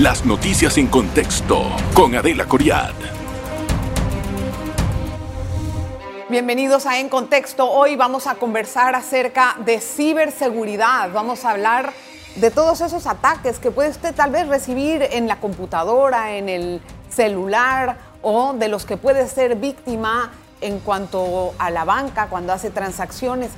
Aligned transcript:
Las 0.00 0.24
noticias 0.24 0.78
en 0.78 0.86
contexto 0.86 1.60
con 1.92 2.14
Adela 2.14 2.44
Coriad. 2.46 2.92
Bienvenidos 6.28 6.86
a 6.86 7.00
En 7.00 7.08
Contexto. 7.08 7.68
Hoy 7.68 7.96
vamos 7.96 8.28
a 8.28 8.36
conversar 8.36 8.94
acerca 8.94 9.56
de 9.64 9.80
ciberseguridad. 9.80 11.10
Vamos 11.12 11.44
a 11.44 11.50
hablar 11.50 11.92
de 12.36 12.52
todos 12.52 12.80
esos 12.80 13.08
ataques 13.08 13.58
que 13.58 13.72
puede 13.72 13.88
usted 13.88 14.14
tal 14.14 14.30
vez 14.30 14.46
recibir 14.46 15.02
en 15.02 15.26
la 15.26 15.40
computadora, 15.40 16.36
en 16.36 16.48
el 16.48 16.80
celular 17.08 17.98
o 18.22 18.52
de 18.52 18.68
los 18.68 18.86
que 18.86 18.96
puede 18.96 19.26
ser 19.26 19.56
víctima 19.56 20.30
en 20.60 20.78
cuanto 20.78 21.54
a 21.58 21.70
la 21.70 21.84
banca 21.84 22.28
cuando 22.28 22.52
hace 22.52 22.70
transacciones. 22.70 23.50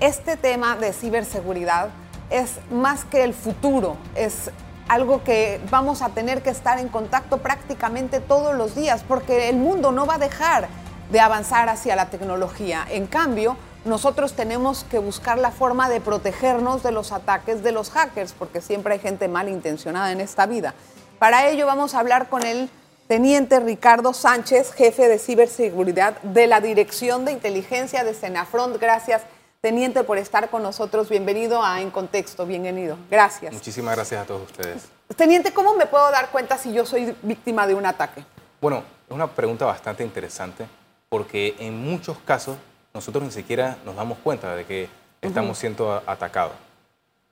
Este 0.00 0.38
tema 0.38 0.76
de 0.76 0.94
ciberseguridad 0.94 1.90
es 2.30 2.54
más 2.70 3.04
que 3.04 3.22
el 3.22 3.34
futuro, 3.34 3.98
es 4.14 4.50
algo 4.88 5.22
que 5.22 5.60
vamos 5.70 6.02
a 6.02 6.08
tener 6.10 6.42
que 6.42 6.50
estar 6.50 6.78
en 6.78 6.88
contacto 6.88 7.38
prácticamente 7.38 8.20
todos 8.20 8.56
los 8.56 8.74
días 8.74 9.04
porque 9.06 9.48
el 9.48 9.56
mundo 9.56 9.92
no 9.92 10.06
va 10.06 10.14
a 10.14 10.18
dejar 10.18 10.68
de 11.10 11.20
avanzar 11.20 11.68
hacia 11.68 11.96
la 11.96 12.06
tecnología. 12.10 12.86
En 12.90 13.06
cambio, 13.06 13.56
nosotros 13.84 14.34
tenemos 14.34 14.84
que 14.84 14.98
buscar 14.98 15.38
la 15.38 15.50
forma 15.50 15.88
de 15.88 16.00
protegernos 16.00 16.82
de 16.82 16.92
los 16.92 17.12
ataques 17.12 17.62
de 17.62 17.72
los 17.72 17.90
hackers, 17.90 18.32
porque 18.32 18.60
siempre 18.60 18.94
hay 18.94 19.00
gente 19.00 19.28
malintencionada 19.28 20.12
en 20.12 20.20
esta 20.20 20.46
vida. 20.46 20.74
Para 21.18 21.48
ello 21.48 21.66
vamos 21.66 21.94
a 21.94 22.00
hablar 22.00 22.28
con 22.28 22.44
el 22.44 22.70
teniente 23.08 23.58
Ricardo 23.60 24.12
Sánchez, 24.12 24.72
jefe 24.72 25.08
de 25.08 25.18
ciberseguridad 25.18 26.20
de 26.22 26.46
la 26.46 26.60
Dirección 26.60 27.24
de 27.24 27.32
Inteligencia 27.32 28.04
de 28.04 28.14
Senafront. 28.14 28.78
Gracias, 28.78 29.22
teniente, 29.68 30.02
por 30.02 30.16
estar 30.16 30.48
con 30.48 30.62
nosotros. 30.62 31.10
Bienvenido 31.10 31.62
a 31.62 31.82
En 31.82 31.90
Contexto, 31.90 32.46
bienvenido. 32.46 32.96
Gracias. 33.10 33.52
Muchísimas 33.52 33.94
gracias 33.96 34.22
a 34.22 34.24
todos 34.24 34.50
ustedes. 34.50 34.88
Teniente, 35.14 35.52
¿cómo 35.52 35.74
me 35.74 35.84
puedo 35.84 36.10
dar 36.10 36.30
cuenta 36.30 36.56
si 36.56 36.72
yo 36.72 36.86
soy 36.86 37.14
víctima 37.20 37.66
de 37.66 37.74
un 37.74 37.84
ataque? 37.84 38.24
Bueno, 38.62 38.82
es 39.06 39.14
una 39.14 39.26
pregunta 39.26 39.66
bastante 39.66 40.02
interesante 40.02 40.64
porque 41.10 41.54
en 41.58 41.76
muchos 41.76 42.16
casos 42.24 42.56
nosotros 42.94 43.22
ni 43.22 43.30
siquiera 43.30 43.76
nos 43.84 43.94
damos 43.94 44.16
cuenta 44.24 44.56
de 44.56 44.64
que 44.64 44.88
estamos 45.20 45.58
siendo 45.58 46.02
atacados. 46.06 46.54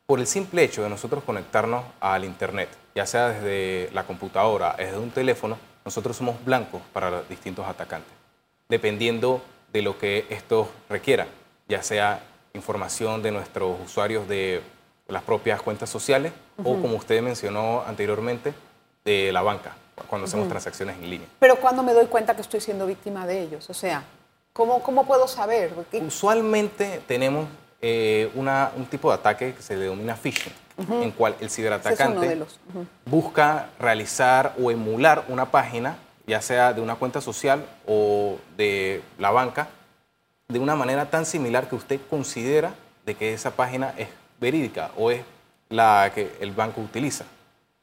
Por 0.05 0.21
el 0.21 0.27
simple 0.27 0.63
hecho 0.63 0.83
de 0.83 0.91
nosotros 0.91 1.25
conectarnos 1.25 1.87
al 2.01 2.23
Internet, 2.27 2.69
ya 2.95 3.07
sea 3.07 3.31
desde 3.31 3.89
la 3.95 4.05
computadora, 4.05 4.75
desde 4.77 4.99
un 4.99 5.11
teléfono, 5.11 5.57
nosotros 5.87 6.15
somos 6.15 6.45
blancos 6.45 6.83
para 6.93 7.23
distintos 7.23 7.67
atacantes, 7.67 8.13
dependiendo 8.69 9.41
de 9.73 9.81
lo 9.81 9.97
que 9.97 10.27
esto 10.29 10.69
requiera, 10.91 11.27
ya 11.69 11.83
sea 11.83 12.23
información 12.55 13.23
de 13.23 13.31
nuestros 13.31 13.77
usuarios 13.85 14.29
de 14.29 14.63
las 15.09 15.23
propias 15.23 15.63
cuentas 15.63 15.91
sociales 15.91 16.33
o, 16.59 16.81
como 16.81 16.97
usted 16.97 17.23
mencionó 17.23 17.83
anteriormente, 17.87 18.55
de 19.05 19.31
la 19.33 19.43
banca 19.43 19.77
cuando 20.09 20.27
hacemos 20.27 20.49
transacciones 20.49 20.97
en 20.97 21.09
línea. 21.09 21.29
Pero 21.39 21.57
cuando 21.57 21.83
me 21.83 21.93
doy 21.93 22.07
cuenta 22.07 22.35
que 22.35 22.43
estoy 22.43 22.61
siendo 22.61 22.87
víctima 22.87 23.27
de 23.27 23.41
ellos, 23.41 23.71
o 23.71 23.75
sea, 23.75 24.03
¿cómo, 24.53 24.83
cómo 24.83 25.07
puedo 25.07 25.27
saber? 25.29 25.73
Usualmente 26.07 27.03
tenemos 27.07 27.47
eh, 27.81 28.31
una, 28.35 28.73
un 28.77 28.87
tipo 28.87 29.09
de 29.09 29.15
ataque 29.15 29.55
que 29.55 29.63
se 29.63 29.77
denomina 29.77 30.17
phishing, 30.17 30.53
en 31.03 31.11
cual 31.13 31.37
el 31.41 31.51
ciberatacante 31.51 32.39
busca 33.07 33.71
realizar 33.79 34.55
o 34.63 34.71
emular 34.71 35.25
una 35.29 35.51
página, 35.51 35.97
ya 36.27 36.43
sea 36.43 36.73
de 36.73 36.81
una 36.81 36.97
cuenta 36.97 37.21
social 37.21 37.65
o 37.87 38.37
de 38.57 39.03
la 39.19 39.31
banca, 39.31 39.69
de 40.49 40.59
una 40.59 40.77
manera 40.77 41.11
tan 41.11 41.27
similar 41.27 41.69
que 41.69 41.75
usted 41.75 42.01
considera 42.09 42.75
de 43.05 43.15
que 43.15 43.33
esa 43.33 43.51
página 43.53 43.95
es 43.97 44.09
verídica 44.41 44.91
o 44.97 45.11
es 45.11 45.23
la 45.69 46.11
que 46.15 46.37
el 46.41 46.53
banco 46.53 46.81
utiliza. 46.81 47.25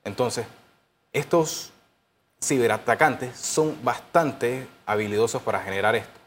Entonces, 0.03 0.45
estos 1.11 1.72
ciberatacantes 2.41 3.38
son 3.38 3.78
bastante 3.84 4.67
habilidosos 4.86 5.41
para 5.41 5.61
generar 5.61 5.95
esto. 5.95 6.19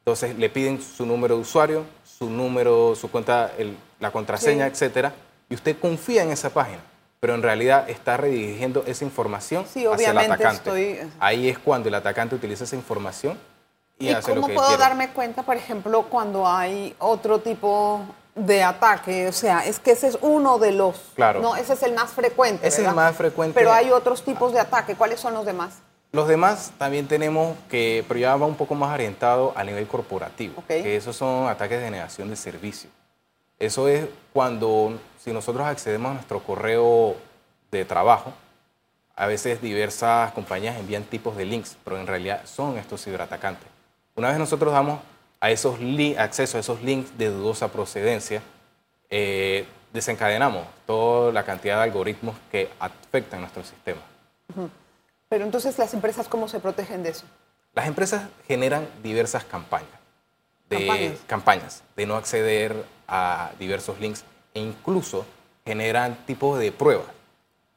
Entonces 0.00 0.36
le 0.36 0.50
piden 0.50 0.82
su 0.82 1.06
número 1.06 1.36
de 1.36 1.42
usuario, 1.42 1.84
su 2.04 2.28
número, 2.28 2.94
su 2.96 3.10
cuenta, 3.10 3.52
la 4.00 4.10
contraseña, 4.10 4.66
etcétera, 4.66 5.14
y 5.48 5.54
usted 5.54 5.78
confía 5.78 6.22
en 6.22 6.30
esa 6.30 6.50
página, 6.50 6.80
pero 7.20 7.34
en 7.34 7.42
realidad 7.42 7.88
está 7.88 8.16
redirigiendo 8.16 8.82
esa 8.86 9.04
información 9.04 9.64
hacia 9.64 10.10
el 10.10 10.18
atacante. 10.18 11.06
Ahí 11.20 11.48
es 11.48 11.58
cuando 11.58 11.88
el 11.88 11.94
atacante 11.94 12.34
utiliza 12.34 12.64
esa 12.64 12.74
información 12.74 13.38
y, 14.02 14.12
hace 14.12 14.34
lo 14.34 14.42
que 14.42 14.52
¿Cómo 14.52 14.54
puedo 14.54 14.76
darme 14.76 15.10
cuenta, 15.10 15.42
por 15.42 15.56
ejemplo, 15.56 16.02
cuando 16.04 16.46
hay 16.46 16.94
otro 16.98 17.40
tipo 17.40 18.00
de 18.34 18.62
ataque, 18.62 19.28
o 19.28 19.32
sea, 19.32 19.64
es 19.66 19.78
que 19.78 19.92
ese 19.92 20.08
es 20.08 20.18
uno 20.20 20.58
de 20.58 20.72
los, 20.72 20.96
claro. 21.14 21.40
no, 21.40 21.54
ese 21.54 21.74
es 21.74 21.82
el 21.82 21.94
más 21.94 22.10
frecuente. 22.10 22.66
Ese 22.66 22.82
es 22.82 22.88
el 22.88 22.94
más 22.94 23.14
frecuente. 23.14 23.54
Pero 23.54 23.72
hay 23.72 23.90
otros 23.90 24.24
tipos 24.24 24.52
de 24.52 24.60
ataque, 24.60 24.96
¿cuáles 24.96 25.20
son 25.20 25.34
los 25.34 25.44
demás? 25.44 25.74
Los 26.12 26.28
demás 26.28 26.72
también 26.78 27.08
tenemos 27.08 27.56
que, 27.70 28.04
pero 28.08 28.20
ya 28.20 28.36
va 28.36 28.46
un 28.46 28.56
poco 28.56 28.74
más 28.74 28.92
orientado 28.92 29.52
a 29.56 29.64
nivel 29.64 29.86
corporativo, 29.86 30.62
que 30.66 30.96
esos 30.96 31.16
son 31.16 31.48
ataques 31.48 31.80
de 31.80 31.90
negación 31.90 32.28
de 32.28 32.36
servicio. 32.36 32.90
Eso 33.58 33.86
es 33.88 34.06
cuando, 34.32 34.98
si 35.22 35.32
nosotros 35.32 35.66
accedemos 35.66 36.10
a 36.10 36.14
nuestro 36.14 36.42
correo 36.42 37.16
de 37.70 37.84
trabajo, 37.84 38.32
a 39.14 39.26
veces 39.26 39.62
diversas 39.62 40.32
compañías 40.32 40.76
envían 40.76 41.04
tipos 41.04 41.36
de 41.36 41.44
links, 41.44 41.76
pero 41.84 41.98
en 41.98 42.06
realidad 42.06 42.42
son 42.44 42.76
estos 42.76 43.04
ciberatacantes. 43.04 43.71
Una 44.14 44.28
vez 44.28 44.38
nosotros 44.38 44.72
damos 44.72 45.00
a 45.40 45.50
esos 45.50 45.78
acceso 46.18 46.56
a 46.56 46.60
esos 46.60 46.82
links 46.82 47.16
de 47.18 47.28
dudosa 47.28 47.68
procedencia, 47.68 48.42
eh, 49.10 49.66
desencadenamos 49.92 50.66
toda 50.86 51.32
la 51.32 51.44
cantidad 51.44 51.76
de 51.78 51.82
algoritmos 51.84 52.36
que 52.50 52.70
afectan 52.78 53.40
nuestro 53.40 53.64
sistema. 53.64 54.00
Pero 55.28 55.44
entonces, 55.44 55.78
¿las 55.78 55.94
empresas 55.94 56.28
cómo 56.28 56.46
se 56.46 56.60
protegen 56.60 57.02
de 57.02 57.10
eso? 57.10 57.24
Las 57.74 57.86
empresas 57.86 58.28
generan 58.46 58.86
diversas 59.02 59.44
campañas. 59.44 59.88
De, 60.68 61.18
¿Campañas? 61.26 61.82
de 61.96 62.06
no 62.06 62.16
acceder 62.16 62.84
a 63.06 63.50
diversos 63.58 63.98
links 64.00 64.24
e 64.54 64.60
incluso 64.60 65.26
generan 65.66 66.16
tipos 66.24 66.58
de 66.58 66.72
pruebas. 66.72 67.08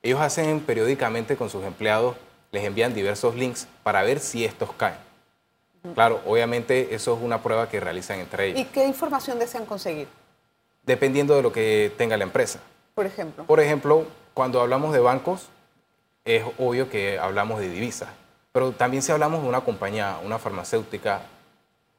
Ellos 0.01 0.21
hacen 0.21 0.59
periódicamente 0.61 1.35
con 1.35 1.49
sus 1.49 1.63
empleados, 1.65 2.15
les 2.51 2.63
envían 2.63 2.93
diversos 2.93 3.35
links 3.35 3.67
para 3.83 4.03
ver 4.03 4.19
si 4.19 4.45
estos 4.45 4.71
caen. 4.73 5.04
Claro, 5.93 6.21
obviamente 6.25 6.95
eso 6.95 7.15
es 7.15 7.21
una 7.21 7.41
prueba 7.41 7.69
que 7.69 7.79
realizan 7.79 8.19
entre 8.19 8.47
ellos. 8.47 8.59
¿Y 8.59 8.65
qué 8.65 8.85
información 8.85 9.39
desean 9.39 9.65
conseguir? 9.65 10.07
Dependiendo 10.83 11.35
de 11.35 11.41
lo 11.41 11.51
que 11.51 11.91
tenga 11.97 12.17
la 12.17 12.23
empresa. 12.23 12.59
Por 12.93 13.05
ejemplo. 13.05 13.43
Por 13.45 13.59
ejemplo, 13.59 14.05
cuando 14.33 14.61
hablamos 14.61 14.93
de 14.93 14.99
bancos, 14.99 15.47
es 16.23 16.43
obvio 16.57 16.89
que 16.89 17.19
hablamos 17.19 17.59
de 17.59 17.69
divisas. 17.69 18.09
Pero 18.51 18.71
también 18.71 19.03
si 19.03 19.11
hablamos 19.11 19.43
de 19.43 19.49
una 19.49 19.61
compañía, 19.61 20.17
una 20.23 20.39
farmacéutica, 20.39 21.21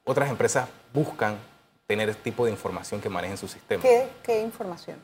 otras 0.04 0.30
empresas 0.30 0.68
buscan 0.92 1.36
tener 1.86 2.08
este 2.08 2.22
tipo 2.22 2.44
de 2.44 2.50
información 2.50 3.00
que 3.00 3.08
manejen 3.08 3.36
su 3.36 3.46
sistema. 3.46 3.82
¿Qué, 3.82 4.08
qué 4.22 4.40
información? 4.40 4.96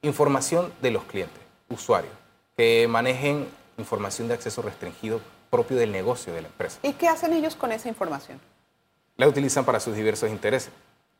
Información 0.00 0.72
de 0.80 0.90
los 0.90 1.04
clientes, 1.04 1.42
usuarios, 1.68 2.12
que 2.56 2.86
manejen 2.88 3.48
información 3.78 4.28
de 4.28 4.34
acceso 4.34 4.62
restringido 4.62 5.20
propio 5.52 5.76
del 5.76 5.92
negocio 5.92 6.32
de 6.32 6.40
la 6.40 6.48
empresa. 6.48 6.78
¿Y 6.82 6.94
qué 6.94 7.08
hacen 7.08 7.34
ellos 7.34 7.54
con 7.54 7.72
esa 7.72 7.86
información? 7.86 8.40
La 9.16 9.28
utilizan 9.28 9.66
para 9.66 9.80
sus 9.80 9.94
diversos 9.94 10.30
intereses. 10.30 10.72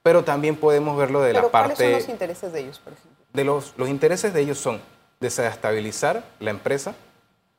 Pero 0.02 0.24
también 0.24 0.56
podemos 0.56 0.96
verlo 0.96 1.20
de 1.20 1.34
la 1.34 1.42
parte... 1.50 1.74
¿Cuáles 1.74 1.78
son 1.78 1.92
los 1.92 2.08
intereses 2.08 2.52
de 2.52 2.60
ellos, 2.60 2.78
por 2.78 2.94
ejemplo? 2.94 3.24
De 3.30 3.44
los, 3.44 3.74
los 3.76 3.90
intereses 3.90 4.32
de 4.32 4.40
ellos 4.40 4.56
son 4.56 4.80
desestabilizar 5.20 6.24
la 6.40 6.50
empresa 6.50 6.94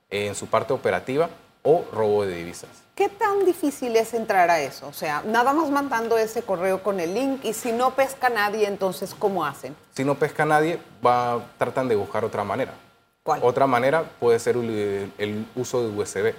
en 0.09 0.33
su 0.33 0.47
parte 0.47 0.73
operativa 0.73 1.29
o 1.61 1.85
robo 1.93 2.25
de 2.25 2.35
divisas. 2.37 2.71
¿Qué 2.95 3.07
tan 3.07 3.45
difícil 3.45 3.95
es 3.95 4.15
entrar 4.15 4.49
a 4.49 4.59
eso? 4.59 4.87
O 4.87 4.93
sea, 4.93 5.21
nada 5.27 5.53
más 5.53 5.69
mandando 5.69 6.17
ese 6.17 6.41
correo 6.41 6.81
con 6.81 6.99
el 6.99 7.13
link 7.13 7.45
y 7.45 7.53
si 7.53 7.71
no 7.71 7.91
pesca 7.91 8.29
nadie, 8.29 8.67
entonces 8.67 9.15
¿cómo 9.17 9.45
hacen? 9.45 9.75
Si 9.93 10.03
no 10.03 10.15
pesca 10.15 10.43
nadie, 10.43 10.79
va, 11.05 11.39
tratan 11.59 11.87
de 11.87 11.95
buscar 11.95 12.25
otra 12.25 12.43
manera. 12.43 12.73
¿Cuál? 13.21 13.41
Otra 13.43 13.67
manera 13.67 14.03
puede 14.19 14.39
ser 14.39 14.57
el 14.57 15.45
uso 15.55 15.87
de 15.87 15.95
USB 15.95 16.33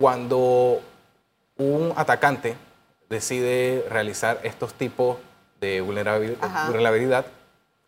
cuando 0.00 0.80
un 1.58 1.92
atacante 1.94 2.56
decide 3.10 3.84
realizar 3.90 4.40
estos 4.44 4.72
tipos 4.72 5.18
de 5.60 5.82
vulnerabilidad, 5.82 7.26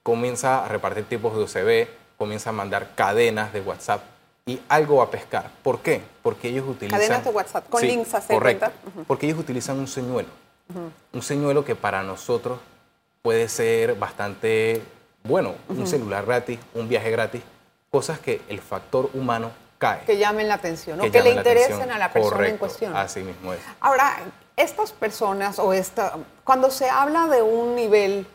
comienza 0.02 0.62
a 0.62 0.68
repartir 0.68 1.06
tipos 1.06 1.34
de 1.34 1.42
USB, 1.42 1.88
comienza 2.18 2.50
a 2.50 2.52
mandar 2.52 2.90
cadenas 2.94 3.54
de 3.54 3.62
WhatsApp 3.62 4.02
y 4.44 4.60
algo 4.68 4.96
va 4.96 5.04
a 5.04 5.10
pescar. 5.10 5.50
¿Por 5.62 5.80
qué? 5.80 6.02
Porque 6.22 6.48
ellos 6.48 6.68
utilizan... 6.68 7.00
Cadenas 7.00 7.24
de 7.24 7.30
WhatsApp 7.30 7.68
con 7.70 7.80
links 7.80 8.12
a 8.12 8.20
Correcto, 8.20 8.66
porque 9.06 9.24
ellos 9.24 9.38
utilizan 9.38 9.78
un 9.78 9.88
señuelo. 9.88 10.28
Un 11.14 11.22
señuelo 11.22 11.64
que 11.64 11.74
para 11.74 12.02
nosotros 12.02 12.58
puede 13.22 13.48
ser 13.48 13.94
bastante 13.94 14.82
bueno, 15.24 15.54
un 15.66 15.86
celular 15.86 16.26
gratis, 16.26 16.58
un 16.74 16.90
viaje 16.90 17.10
gratis, 17.10 17.40
cosas 17.90 18.18
que 18.18 18.42
el 18.50 18.60
factor 18.60 19.08
humano 19.14 19.61
que 20.06 20.16
llamen 20.18 20.48
la 20.48 20.54
atención 20.54 21.00
o 21.00 21.10
que, 21.10 21.22
le 21.22 21.30
interesen 21.30 21.90
a 21.90 21.98
la 21.98 22.12
persona 22.12 22.48
en 22.48 22.58
cuestión. 22.58 22.96
Así 22.96 23.20
mismo 23.20 23.52
es. 23.52 23.60
Ahora, 23.80 24.18
estas 24.56 24.92
personas 24.92 25.58
o 25.58 25.72
esta, 25.72 26.14
cuando 26.44 26.70
se 26.70 26.88
habla 26.88 27.26
de 27.26 27.42
un 27.42 27.74
nivel 27.74 28.26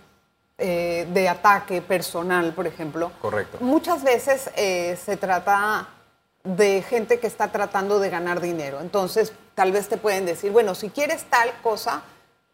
eh, 0.58 1.08
de 1.14 1.30
ataque 1.30 1.82
personal, 1.82 2.54
por 2.54 2.66
ejemplo. 2.66 3.12
Correcto. 3.22 3.60
Muchas 3.62 4.04
veces 4.04 4.50
eh, 4.56 4.98
se 5.04 5.16
trata 5.16 5.88
de 6.44 6.82
gente 6.82 7.20
que 7.20 7.28
está 7.28 7.52
tratando 7.52 8.00
de 8.00 8.10
ganar 8.10 8.42
dinero. 8.42 8.80
Entonces, 8.82 9.34
tal 9.54 9.72
vez 9.72 9.88
te 9.88 9.98
pueden 9.98 10.26
decir, 10.26 10.52
bueno, 10.52 10.74
si 10.76 10.90
quieres 10.90 11.26
tal 11.26 11.52
cosa, 11.62 12.02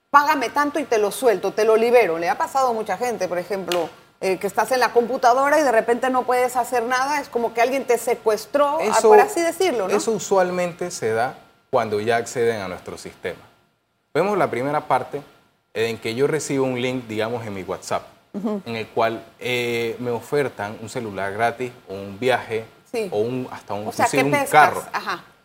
págame 0.09 0.49
tanto 0.49 0.79
y 0.79 0.83
te 0.83 0.97
lo 0.97 1.11
suelto, 1.11 1.53
te 1.53 1.63
lo 1.63 1.77
libero. 1.77 2.17
Le 2.17 2.29
ha 2.29 2.37
pasado 2.37 2.69
a 2.69 2.73
mucha 2.73 2.97
gente, 2.97 3.27
por 3.27 3.37
ejemplo, 3.37 3.89
eh, 4.23 4.37
que 4.37 4.47
estás 4.47 4.71
en 4.71 4.79
la 4.79 4.93
computadora 4.93 5.59
y 5.59 5.63
de 5.63 5.71
repente 5.73 6.09
no 6.09 6.23
puedes 6.23 6.55
hacer 6.55 6.83
nada, 6.83 7.19
es 7.19 7.27
como 7.27 7.53
que 7.53 7.59
alguien 7.59 7.83
te 7.83 7.97
secuestró, 7.97 8.77
ah, 8.79 8.99
por 9.01 9.19
así 9.19 9.41
decirlo. 9.41 9.89
¿no? 9.89 9.93
Eso 9.93 10.11
usualmente 10.13 10.91
se 10.91 11.11
da 11.11 11.35
cuando 11.69 11.99
ya 11.99 12.15
acceden 12.15 12.61
a 12.61 12.69
nuestro 12.69 12.97
sistema. 12.97 13.41
Vemos 14.13 14.37
la 14.37 14.49
primera 14.49 14.87
parte 14.87 15.21
en 15.73 15.97
que 15.97 16.15
yo 16.15 16.27
recibo 16.27 16.65
un 16.65 16.81
link, 16.81 17.05
digamos, 17.05 17.45
en 17.45 17.53
mi 17.53 17.63
WhatsApp, 17.63 18.03
en 18.65 18.77
el 18.77 18.87
cual 18.87 19.25
eh, 19.41 19.97
me 19.99 20.11
ofertan 20.11 20.77
un 20.81 20.87
celular 20.87 21.33
gratis 21.33 21.73
o 21.89 21.93
un 21.93 22.17
viaje 22.17 22.63
o 23.11 23.17
un, 23.17 23.49
hasta 23.51 23.73
un, 23.73 23.87
un 23.87 24.45
carro. 24.49 24.85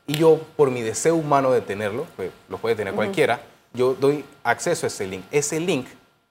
Y 0.06 0.19
yo, 0.19 0.38
por 0.56 0.70
mi 0.70 0.82
deseo 0.82 1.16
humano 1.16 1.50
de 1.50 1.62
tenerlo, 1.62 2.06
pues 2.14 2.30
lo 2.48 2.58
puede 2.58 2.76
tener 2.76 2.94
cualquiera, 2.94 3.40
yo 3.72 3.94
doy 3.94 4.25
acceso 4.44 4.86
a 4.86 4.88
ese 4.88 5.08
link. 5.08 5.25
Ese 5.32 5.58
link 5.58 5.88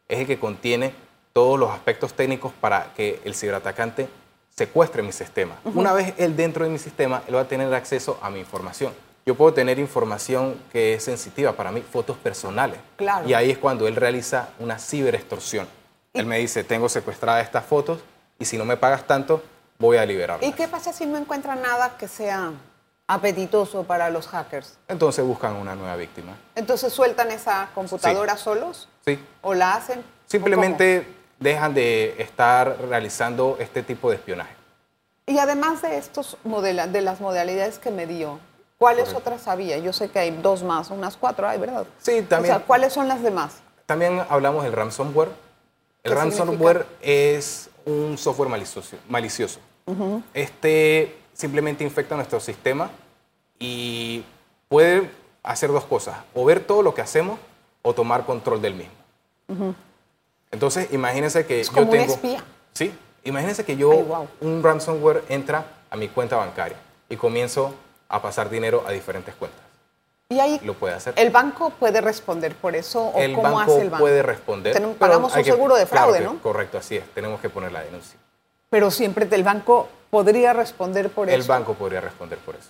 es 0.07 0.19
el 0.19 0.27
que 0.27 0.39
contiene 0.39 0.93
todos 1.37 1.59
los 1.59 1.69
aspectos 1.69 2.15
técnicos 2.15 2.51
para 2.51 2.93
que 2.95 3.21
el 3.23 3.35
ciberatacante 3.35 4.09
secuestre 4.49 5.03
mi 5.03 5.11
sistema. 5.11 5.53
Una 5.65 5.93
vez 5.93 6.15
él 6.17 6.35
dentro 6.35 6.65
de 6.65 6.71
mi 6.71 6.79
sistema, 6.79 7.21
él 7.27 7.35
va 7.35 7.41
a 7.41 7.47
tener 7.47 7.71
acceso 7.75 8.17
a 8.23 8.31
mi 8.31 8.39
información. 8.39 8.91
Yo 9.23 9.35
puedo 9.35 9.53
tener 9.53 9.77
información 9.77 10.59
que 10.71 10.95
es 10.95 11.03
sensitiva 11.03 11.51
para 11.51 11.71
mí, 11.71 11.81
fotos 11.81 12.17
personales. 12.17 12.79
Claro. 12.95 13.29
Y 13.29 13.35
ahí 13.35 13.51
es 13.51 13.59
cuando 13.59 13.87
él 13.87 13.95
realiza 13.95 14.49
una 14.57 14.79
ciberextorsión. 14.79 15.67
Él 16.11 16.25
me 16.25 16.39
dice, 16.39 16.63
tengo 16.63 16.89
secuestradas 16.89 17.45
estas 17.45 17.63
fotos 17.65 17.99
y 18.39 18.45
si 18.45 18.57
no 18.57 18.65
me 18.65 18.75
pagas 18.75 19.05
tanto, 19.05 19.43
voy 19.77 19.97
a 19.97 20.07
liberarlas. 20.07 20.49
¿Y 20.49 20.53
qué 20.53 20.67
pasa 20.67 20.91
si 20.91 21.05
no 21.05 21.19
encuentra 21.19 21.53
nada 21.55 21.97
que 21.99 22.07
sea 22.07 22.51
apetitoso 23.05 23.83
para 23.83 24.09
los 24.09 24.25
hackers? 24.25 24.79
Entonces 24.87 25.23
buscan 25.23 25.55
una 25.55 25.75
nueva 25.75 25.97
víctima. 25.97 26.35
Entonces 26.55 26.91
sueltan 26.91 27.29
esa 27.29 27.69
computadora 27.75 28.37
solos? 28.37 28.89
Sí. 29.05 29.23
¿O 29.43 29.53
la 29.53 29.75
hacen? 29.75 30.03
Simplemente 30.25 31.16
dejan 31.39 31.73
de 31.73 32.15
estar 32.19 32.77
realizando 32.89 33.57
este 33.59 33.83
tipo 33.83 34.09
de 34.09 34.15
espionaje. 34.15 34.53
Y 35.25 35.37
además 35.39 35.81
de 35.81 35.97
estos 35.97 36.37
de 36.43 37.01
las 37.01 37.19
modalidades 37.19 37.79
que 37.79 37.91
me 37.91 38.07
dio, 38.07 38.39
¿cuáles 38.77 39.13
otras 39.13 39.47
había? 39.47 39.77
Yo 39.77 39.91
sé 39.91 40.09
que 40.09 40.19
hay 40.19 40.31
dos 40.31 40.63
más, 40.63 40.89
unas 40.89 41.17
cuatro 41.17 41.47
hay, 41.47 41.59
¿verdad? 41.59 41.85
Sí, 41.99 42.21
también. 42.21 42.55
O 42.55 42.57
sea, 42.57 42.65
¿cuáles 42.65 42.93
son 42.93 43.07
las 43.07 43.21
demás? 43.21 43.57
También 43.85 44.21
hablamos 44.29 44.63
del 44.63 44.73
ransomware. 44.73 45.29
El 46.03 46.13
ransomware 46.13 46.85
es 47.01 47.69
un 47.85 48.17
software 48.17 48.49
malicioso. 48.49 48.97
malicioso. 49.09 49.59
Este 50.33 51.17
simplemente 51.33 51.83
infecta 51.83 52.15
nuestro 52.15 52.39
sistema 52.39 52.89
y 53.59 54.23
puede 54.67 55.09
hacer 55.43 55.71
dos 55.71 55.85
cosas, 55.85 56.17
o 56.33 56.43
ver 56.43 56.59
todo 56.61 56.81
lo 56.81 56.93
que 56.93 57.01
hacemos 57.01 57.39
o 57.81 57.93
tomar 57.93 58.25
control 58.25 58.61
del 58.61 58.75
mismo. 58.75 59.75
Entonces, 60.51 60.87
imagínense 60.91 61.45
que 61.45 61.61
es 61.61 61.69
como 61.69 61.91
Un 61.91 61.97
espía. 61.97 62.43
Sí, 62.73 62.93
imagínense 63.23 63.65
que 63.65 63.75
yo, 63.75 63.91
un 64.41 64.63
ransomware 64.63 65.23
entra 65.29 65.65
a 65.89 65.95
mi 65.95 66.07
cuenta 66.07 66.35
bancaria 66.35 66.77
y 67.09 67.15
comienzo 67.15 67.73
a 68.09 68.21
pasar 68.21 68.49
dinero 68.49 68.83
a 68.87 68.91
diferentes 68.91 69.35
cuentas. 69.35 69.61
¿Y 70.29 70.39
ahí 70.39 70.59
lo 70.63 70.73
puede 70.73 70.93
hacer? 70.93 71.13
¿El 71.15 71.29
banco 71.29 71.69
puede 71.69 72.01
responder 72.01 72.53
por 72.55 72.75
eso 72.75 73.01
o 73.01 73.19
el 73.19 73.33
cómo 73.33 73.53
banco 73.53 73.71
hace 73.71 73.81
el 73.81 73.89
banco? 73.89 74.03
puede 74.03 74.21
responder. 74.21 74.95
pagamos 74.95 75.35
un 75.35 75.43
seguro 75.43 75.75
de 75.75 75.85
fraude, 75.85 76.19
¿no? 76.19 76.41
Correcto, 76.41 76.77
así 76.77 76.97
es. 76.97 77.05
Tenemos 77.13 77.39
que 77.39 77.49
poner 77.49 77.71
la 77.71 77.81
denuncia. 77.81 78.19
Pero 78.69 78.91
siempre 78.91 79.27
el 79.31 79.43
banco 79.43 79.87
podría 80.09 80.51
responder 80.51 81.09
por 81.09 81.29
eso. 81.29 81.35
El 81.35 81.43
banco 81.43 81.75
podría 81.75 82.01
responder 82.01 82.39
por 82.39 82.55
eso. 82.55 82.69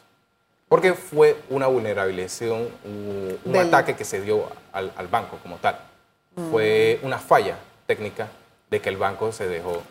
Porque 0.69 0.93
fue 0.93 1.37
una 1.49 1.65
vulnerabilización, 1.67 2.67
un, 2.83 3.55
ataque 3.55 3.95
que 3.95 4.05
se 4.05 4.21
dio 4.21 4.43
al, 4.71 5.07
banco 5.09 5.39
como 5.41 5.55
tal. 5.57 5.79
Mm. 6.35 6.51
Fue 6.51 6.99
una 7.01 7.17
falla 7.17 7.57
técnica 7.87 8.27
de 8.69 8.81
que 8.81 8.89
el 8.89 8.97
banco 8.97 9.31
se 9.31 9.47
dejó 9.47 9.81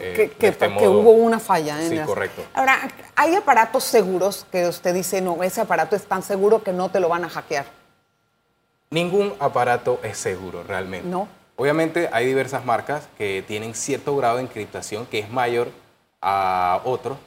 eh, 0.00 0.32
que, 0.38 0.48
este 0.48 0.68
hubo 0.68 1.10
una 1.10 1.40
falla. 1.40 1.82
En 1.82 1.90
sí, 1.90 1.98
correcto. 2.06 2.42
Ahora, 2.54 2.88
¿hay 3.16 3.34
aparatos 3.34 3.84
seguros 3.84 4.46
que 4.50 4.66
usted 4.66 4.94
dice, 4.94 5.20
no, 5.20 5.42
ese 5.42 5.60
aparato 5.60 5.96
es 5.96 6.06
tan 6.06 6.22
seguro 6.22 6.62
que 6.62 6.72
no 6.72 6.90
te 6.90 7.00
lo 7.00 7.08
van 7.08 7.24
a 7.24 7.28
hackear? 7.28 7.66
Ningún 8.90 9.34
aparato 9.40 10.00
es 10.02 10.16
seguro 10.16 10.62
realmente. 10.62 11.08
No. 11.08 11.28
Obviamente 11.56 12.08
hay 12.12 12.26
diversas 12.26 12.64
marcas 12.64 13.08
que 13.18 13.44
tienen 13.46 13.74
cierto 13.74 14.16
grado 14.16 14.36
de 14.36 14.42
encriptación 14.44 15.06
que 15.06 15.18
es 15.18 15.28
mayor 15.28 15.70
a 16.22 16.80
otro, 16.84 17.18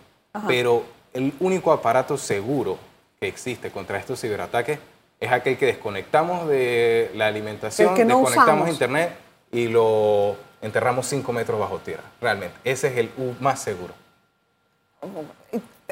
pero 0.47 0.85
el 1.13 1.33
único 1.39 1.73
aparato 1.73 2.17
seguro 2.17 2.77
que 3.19 3.27
existe 3.27 3.71
contra 3.71 3.99
estos 3.99 4.21
ciberataques 4.21 4.79
es 5.19 5.31
aquel 5.31 5.57
que 5.57 5.65
desconectamos 5.65 6.47
de 6.47 7.11
la 7.13 7.27
alimentación, 7.27 7.93
desconectamos 7.93 8.69
internet 8.69 9.11
y 9.51 9.67
lo 9.67 10.35
enterramos 10.61 11.07
5 11.07 11.31
metros 11.33 11.59
bajo 11.59 11.79
tierra, 11.79 12.03
realmente. 12.19 12.55
Ese 12.63 12.87
es 12.87 12.97
el 12.97 13.11
más 13.39 13.61
seguro. 13.61 13.93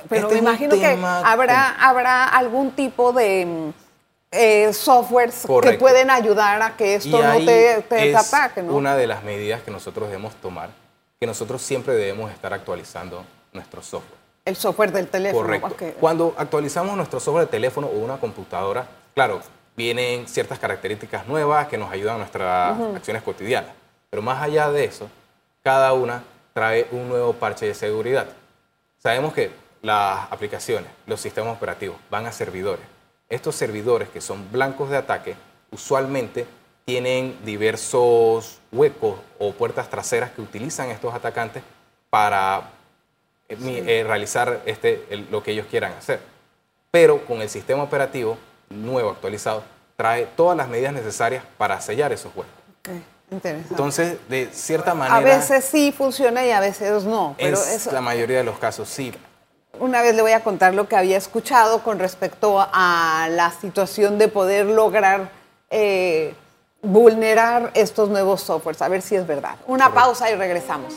Pero 0.08 0.28
este 0.28 0.42
me 0.42 0.50
imagino 0.50 0.76
que 0.76 0.98
habrá, 1.04 1.76
habrá 1.76 2.26
algún 2.26 2.72
tipo 2.72 3.12
de 3.12 3.72
eh, 4.32 4.72
softwares 4.74 5.46
que 5.64 5.74
pueden 5.74 6.10
ayudar 6.10 6.62
a 6.62 6.78
que 6.78 6.96
esto 6.96 7.22
no 7.22 7.38
te, 7.46 7.84
te 7.90 8.12
es 8.12 8.16
ataque. 8.16 8.62
¿no? 8.62 8.74
Una 8.74 8.96
de 8.96 9.08
las 9.08 9.24
medidas 9.24 9.62
que 9.62 9.72
nosotros 9.72 10.08
debemos 10.08 10.36
tomar, 10.36 10.70
que 11.20 11.26
nosotros 11.26 11.62
siempre 11.62 11.96
debemos 11.96 12.32
estar 12.32 12.54
actualizando 12.54 13.26
nuestro 13.52 13.82
software. 13.82 14.20
El 14.46 14.56
software 14.56 14.92
del 14.92 15.08
teléfono. 15.08 15.42
Correcto. 15.42 16.00
Cuando 16.00 16.34
actualizamos 16.38 16.96
nuestro 16.96 17.20
software 17.20 17.46
de 17.46 17.52
teléfono 17.52 17.88
o 17.88 17.98
una 17.98 18.18
computadora, 18.18 18.88
claro, 19.14 19.42
vienen 19.80 20.28
ciertas 20.28 20.60
características 20.60 21.26
nuevas 21.26 21.70
que 21.70 21.78
nos 21.78 21.90
ayudan 21.90 22.16
a 22.16 22.18
nuestras 22.18 22.78
acciones 22.98 23.24
cotidianas. 23.24 23.72
Pero 24.10 24.22
más 24.22 24.44
allá 24.44 24.70
de 24.70 24.84
eso, 24.84 25.10
cada 25.64 25.94
una 25.94 26.22
trae 26.54 26.86
un 26.92 27.08
nuevo 27.08 27.32
parche 27.32 27.66
de 27.66 27.74
seguridad. 27.74 28.28
Sabemos 28.98 29.34
que 29.34 29.52
las 29.82 30.30
aplicaciones, 30.34 30.92
los 31.08 31.22
sistemas 31.22 31.56
operativos 31.56 31.96
van 32.10 32.26
a 32.26 32.34
servidores. 32.34 32.86
Estos 33.30 33.56
servidores 33.56 34.10
que 34.10 34.20
son 34.20 34.52
blancos 34.52 34.90
de 34.90 34.98
ataque 34.98 35.36
usualmente 35.72 36.46
tienen 36.84 37.38
diversos 37.46 38.60
huecos 38.74 39.18
o 39.38 39.54
puertas 39.54 39.90
traseras 39.90 40.32
que 40.32 40.42
utilizan 40.42 40.90
estos 40.90 41.14
atacantes 41.14 41.64
para 42.10 42.72
eh, 43.48 43.56
eh, 43.88 44.04
realizar 44.06 44.62
este, 44.66 45.06
lo 45.32 45.42
que 45.42 45.52
ellos 45.52 45.68
quieran 45.68 45.94
hacer. 45.94 46.20
Pero 46.92 47.26
con 47.26 47.42
el 47.42 47.50
sistema 47.50 47.84
operativo 47.84 48.38
nuevo, 48.70 49.10
actualizado, 49.12 49.64
trae 50.00 50.28
todas 50.28 50.56
las 50.56 50.70
medidas 50.70 50.94
necesarias 50.94 51.44
para 51.58 51.82
sellar 51.82 52.14
esos 52.14 52.32
huecos. 52.34 52.54
Entonces, 53.30 54.16
de 54.30 54.48
cierta 54.54 54.94
manera... 54.94 55.18
A 55.18 55.20
veces 55.20 55.66
sí 55.66 55.94
funciona 55.96 56.46
y 56.46 56.52
a 56.52 56.62
veces 56.62 57.04
no. 57.04 57.36
Pero 57.38 57.58
es 57.58 57.86
la 57.88 58.00
mayoría 58.00 58.38
de 58.38 58.46
los 58.46 58.58
casos, 58.60 58.88
sí. 58.88 59.14
Una 59.78 60.02
vez 60.02 60.16
le 60.16 60.22
voy 60.22 60.32
a 60.32 60.40
contar 60.40 60.74
lo 60.74 60.88
que 60.88 60.96
había 60.96 61.18
escuchado 61.18 61.84
con 61.84 62.00
respecto 62.00 62.66
a 62.72 63.28
la 63.30 63.52
situación 63.52 64.18
de 64.18 64.30
poder 64.30 64.68
lograr 64.68 65.32
eh, 65.70 66.34
vulnerar 66.82 67.72
estos 67.74 68.08
nuevos 68.08 68.40
softwares, 68.40 68.82
a 68.82 68.88
ver 68.88 69.02
si 69.02 69.18
es 69.18 69.28
verdad. 69.28 69.58
Una 69.68 69.94
pausa 69.94 70.32
y 70.32 70.36
regresamos. 70.36 70.94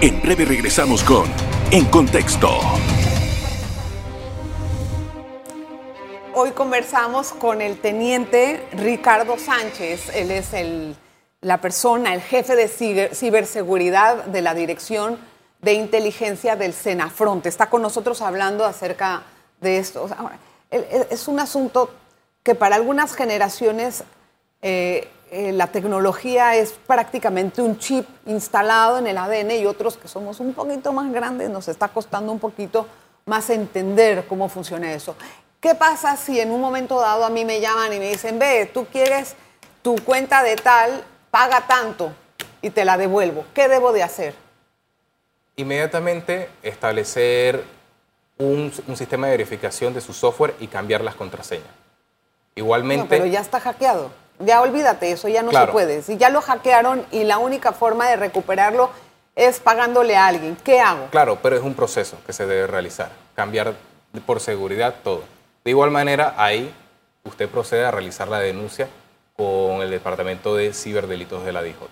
En 0.00 0.22
breve 0.22 0.44
regresamos 0.44 1.02
con 1.02 1.24
En 1.72 1.86
Contexto. 1.86 2.60
Hoy 6.42 6.52
conversamos 6.52 7.32
con 7.32 7.60
el 7.60 7.78
teniente 7.82 8.66
Ricardo 8.72 9.36
Sánchez. 9.36 10.08
Él 10.14 10.30
es 10.30 10.54
el, 10.54 10.96
la 11.42 11.60
persona, 11.60 12.14
el 12.14 12.22
jefe 12.22 12.56
de 12.56 12.66
ciberseguridad 13.12 14.24
de 14.24 14.40
la 14.40 14.54
Dirección 14.54 15.18
de 15.60 15.74
Inteligencia 15.74 16.56
del 16.56 16.72
Senafront. 16.72 17.44
Está 17.44 17.68
con 17.68 17.82
nosotros 17.82 18.22
hablando 18.22 18.64
acerca 18.64 19.24
de 19.60 19.76
esto. 19.76 20.08
es 20.70 21.28
un 21.28 21.40
asunto 21.40 21.90
que 22.42 22.54
para 22.54 22.76
algunas 22.76 23.14
generaciones 23.14 24.04
eh, 24.62 25.10
eh, 25.30 25.52
la 25.52 25.66
tecnología 25.66 26.56
es 26.56 26.72
prácticamente 26.86 27.60
un 27.60 27.76
chip 27.76 28.08
instalado 28.24 28.96
en 28.96 29.06
el 29.06 29.18
ADN 29.18 29.50
y 29.50 29.66
otros 29.66 29.98
que 29.98 30.08
somos 30.08 30.40
un 30.40 30.54
poquito 30.54 30.90
más 30.94 31.12
grandes 31.12 31.50
nos 31.50 31.68
está 31.68 31.88
costando 31.88 32.32
un 32.32 32.38
poquito 32.38 32.86
más 33.26 33.50
entender 33.50 34.24
cómo 34.26 34.48
funciona 34.48 34.90
eso. 34.94 35.14
¿Qué 35.60 35.74
pasa 35.74 36.16
si 36.16 36.40
en 36.40 36.52
un 36.52 36.60
momento 36.60 36.98
dado 36.98 37.22
a 37.22 37.28
mí 37.28 37.44
me 37.44 37.60
llaman 37.60 37.92
y 37.92 37.98
me 37.98 38.08
dicen, 38.08 38.38
ve, 38.38 38.64
tú 38.72 38.86
quieres 38.86 39.36
tu 39.82 39.94
cuenta 39.96 40.42
de 40.42 40.56
tal, 40.56 41.04
paga 41.30 41.66
tanto 41.66 42.14
y 42.62 42.70
te 42.70 42.86
la 42.86 42.96
devuelvo? 42.96 43.44
¿Qué 43.52 43.68
debo 43.68 43.92
de 43.92 44.02
hacer? 44.02 44.34
Inmediatamente 45.56 46.48
establecer 46.62 47.62
un, 48.38 48.72
sistema 48.96 49.26
de 49.26 49.32
verificación 49.32 49.92
de 49.92 50.00
su 50.00 50.14
software 50.14 50.54
y 50.60 50.66
cambiar 50.66 51.02
las 51.02 51.14
contraseñas. 51.14 51.68
Igualmente... 52.54 53.06
pero 53.10 53.26
ya 53.26 53.40
está 53.40 53.60
hackeado. 53.60 54.10
Ya 54.38 54.62
olvídate, 54.62 55.12
eso 55.12 55.28
ya 55.28 55.42
no 55.42 55.52
se 55.52 55.66
puede. 55.66 56.00
Si 56.00 56.16
ya 56.16 56.30
lo 56.30 56.40
hackearon 56.40 57.04
y 57.10 57.24
la 57.24 57.36
única 57.36 57.72
forma 57.72 58.08
de 58.08 58.16
recuperarlo 58.16 58.88
es 59.36 59.60
pagándole 59.60 60.16
a 60.16 60.26
alguien, 60.26 60.56
¿qué 60.64 60.80
hago? 60.80 61.08
Claro, 61.10 61.38
pero 61.42 61.56
es 61.56 61.62
un 61.62 61.74
proceso 61.74 62.16
que 62.26 62.32
se 62.32 62.46
debe 62.46 62.66
realizar. 62.66 63.10
Cambiar 63.34 63.74
por 64.24 64.40
seguridad 64.40 64.94
todo. 65.04 65.22
De 65.70 65.72
igual 65.72 65.92
manera, 65.92 66.34
ahí 66.36 66.74
usted 67.22 67.48
procede 67.48 67.84
a 67.84 67.92
realizar 67.92 68.26
la 68.26 68.40
denuncia 68.40 68.88
con 69.36 69.82
el 69.82 69.90
Departamento 69.90 70.56
de 70.56 70.72
Ciberdelitos 70.72 71.44
de 71.44 71.52
la 71.52 71.62
DJ. 71.62 71.86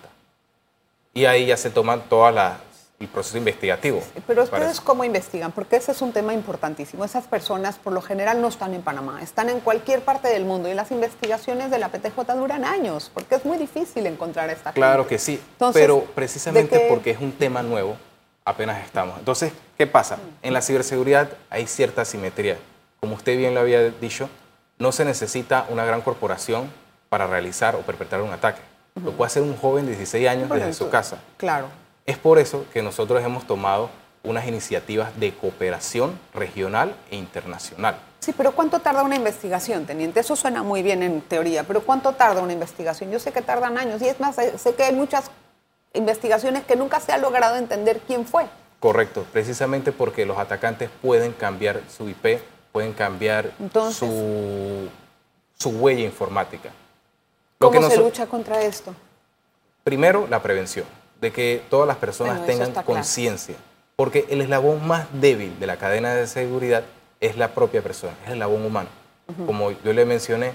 Y 1.13 1.23
ahí 1.23 1.45
ya 1.45 1.55
se 1.55 1.69
toman 1.69 2.01
todas 2.09 2.35
las 2.35 2.57
el 2.99 3.07
proceso 3.07 3.37
investigativo. 3.37 4.03
Pero 4.27 4.43
ustedes 4.43 4.81
cómo 4.81 5.05
investigan, 5.05 5.53
porque 5.53 5.77
ese 5.77 5.93
es 5.93 6.01
un 6.01 6.11
tema 6.11 6.33
importantísimo. 6.33 7.05
Esas 7.05 7.25
personas 7.27 7.77
por 7.77 7.93
lo 7.93 8.01
general 8.01 8.41
no 8.41 8.49
están 8.49 8.73
en 8.73 8.81
Panamá, 8.81 9.21
están 9.23 9.47
en 9.47 9.61
cualquier 9.61 10.01
parte 10.01 10.27
del 10.27 10.43
mundo 10.43 10.67
y 10.67 10.73
las 10.73 10.91
investigaciones 10.91 11.71
de 11.71 11.79
la 11.79 11.87
PTJ 11.87 12.33
duran 12.35 12.65
años, 12.65 13.09
porque 13.13 13.35
es 13.35 13.45
muy 13.45 13.57
difícil 13.57 14.05
encontrar 14.07 14.49
esta 14.49 14.73
Claro 14.73 15.07
que 15.07 15.19
sí, 15.19 15.41
pero 15.71 16.03
precisamente 16.13 16.87
porque 16.89 17.11
es 17.11 17.21
un 17.21 17.31
tema 17.31 17.63
nuevo, 17.63 17.95
apenas 18.43 18.83
estamos. 18.83 19.17
Entonces, 19.19 19.53
¿qué 19.77 19.87
pasa? 19.87 20.17
En 20.41 20.51
la 20.51 20.61
ciberseguridad 20.61 21.29
hay 21.49 21.65
cierta 21.65 22.03
simetría. 22.03 22.57
Como 22.99 23.15
usted 23.15 23.37
bien 23.37 23.53
lo 23.53 23.61
había 23.61 23.89
dicho, 23.89 24.29
no 24.77 24.91
se 24.91 25.05
necesita 25.05 25.65
una 25.69 25.85
gran 25.85 26.01
corporación 26.01 26.69
para 27.09 27.27
realizar 27.27 27.75
o 27.75 27.79
perpetrar 27.79 28.21
un 28.21 28.31
ataque. 28.31 28.61
Lo 29.03 29.13
puede 29.13 29.27
hacer 29.27 29.43
un 29.43 29.55
joven 29.55 29.85
de 29.85 29.91
16 29.95 30.27
años 30.27 30.49
desde 30.49 30.73
su 30.73 30.89
casa. 30.89 31.19
Claro. 31.37 31.67
Es 32.05 32.17
por 32.17 32.39
eso 32.39 32.65
que 32.73 32.81
nosotros 32.81 33.23
hemos 33.23 33.47
tomado 33.47 33.89
unas 34.23 34.45
iniciativas 34.47 35.17
de 35.17 35.33
cooperación 35.33 36.19
regional 36.33 36.93
e 37.09 37.15
internacional. 37.15 37.97
Sí, 38.19 38.33
pero 38.35 38.51
¿cuánto 38.51 38.79
tarda 38.79 39.03
una 39.03 39.15
investigación, 39.15 39.85
teniente? 39.85 40.19
Eso 40.19 40.35
suena 40.35 40.61
muy 40.61 40.83
bien 40.83 41.03
en 41.03 41.21
teoría, 41.21 41.63
pero 41.63 41.81
¿cuánto 41.81 42.13
tarda 42.13 42.41
una 42.41 42.51
investigación? 42.51 43.11
Yo 43.11 43.19
sé 43.19 43.31
que 43.31 43.41
tardan 43.41 43.77
años 43.77 44.01
y 44.01 44.09
es 44.09 44.19
más, 44.19 44.35
sé 44.35 44.75
que 44.75 44.83
hay 44.83 44.93
muchas 44.93 45.31
investigaciones 45.93 46.63
que 46.65 46.75
nunca 46.75 46.99
se 46.99 47.13
ha 47.13 47.17
logrado 47.17 47.55
entender 47.55 48.01
quién 48.05 48.25
fue. 48.25 48.45
Correcto, 48.79 49.25
precisamente 49.31 49.91
porque 49.91 50.25
los 50.25 50.37
atacantes 50.37 50.89
pueden 51.01 51.31
cambiar 51.31 51.81
su 51.95 52.09
IP, 52.09 52.41
pueden 52.71 52.93
cambiar 52.93 53.51
su, 53.91 54.89
su, 55.57 55.69
huella 55.69 56.05
informática. 56.05 56.69
¿Cómo 57.57 57.89
se 57.89 57.97
lucha 57.97 58.25
contra 58.25 58.61
esto? 58.61 58.93
Primero, 59.83 60.27
la 60.29 60.41
prevención 60.41 60.85
de 61.19 61.31
que 61.31 61.63
todas 61.69 61.87
las 61.87 61.97
personas 61.97 62.45
tengan 62.45 62.71
conciencia. 62.83 63.55
Porque 63.95 64.25
el 64.29 64.41
eslabón 64.41 64.87
más 64.87 65.07
débil 65.11 65.59
de 65.59 65.67
la 65.67 65.77
cadena 65.77 66.15
de 66.15 66.25
seguridad 66.25 66.83
es 67.19 67.35
la 67.35 67.49
propia 67.49 67.81
persona, 67.81 68.13
es 68.23 68.27
el 68.27 68.33
eslabón 68.33 68.65
humano. 68.65 68.89
Como 69.45 69.71
yo 69.71 69.93
le 69.93 70.05
mencioné, 70.05 70.53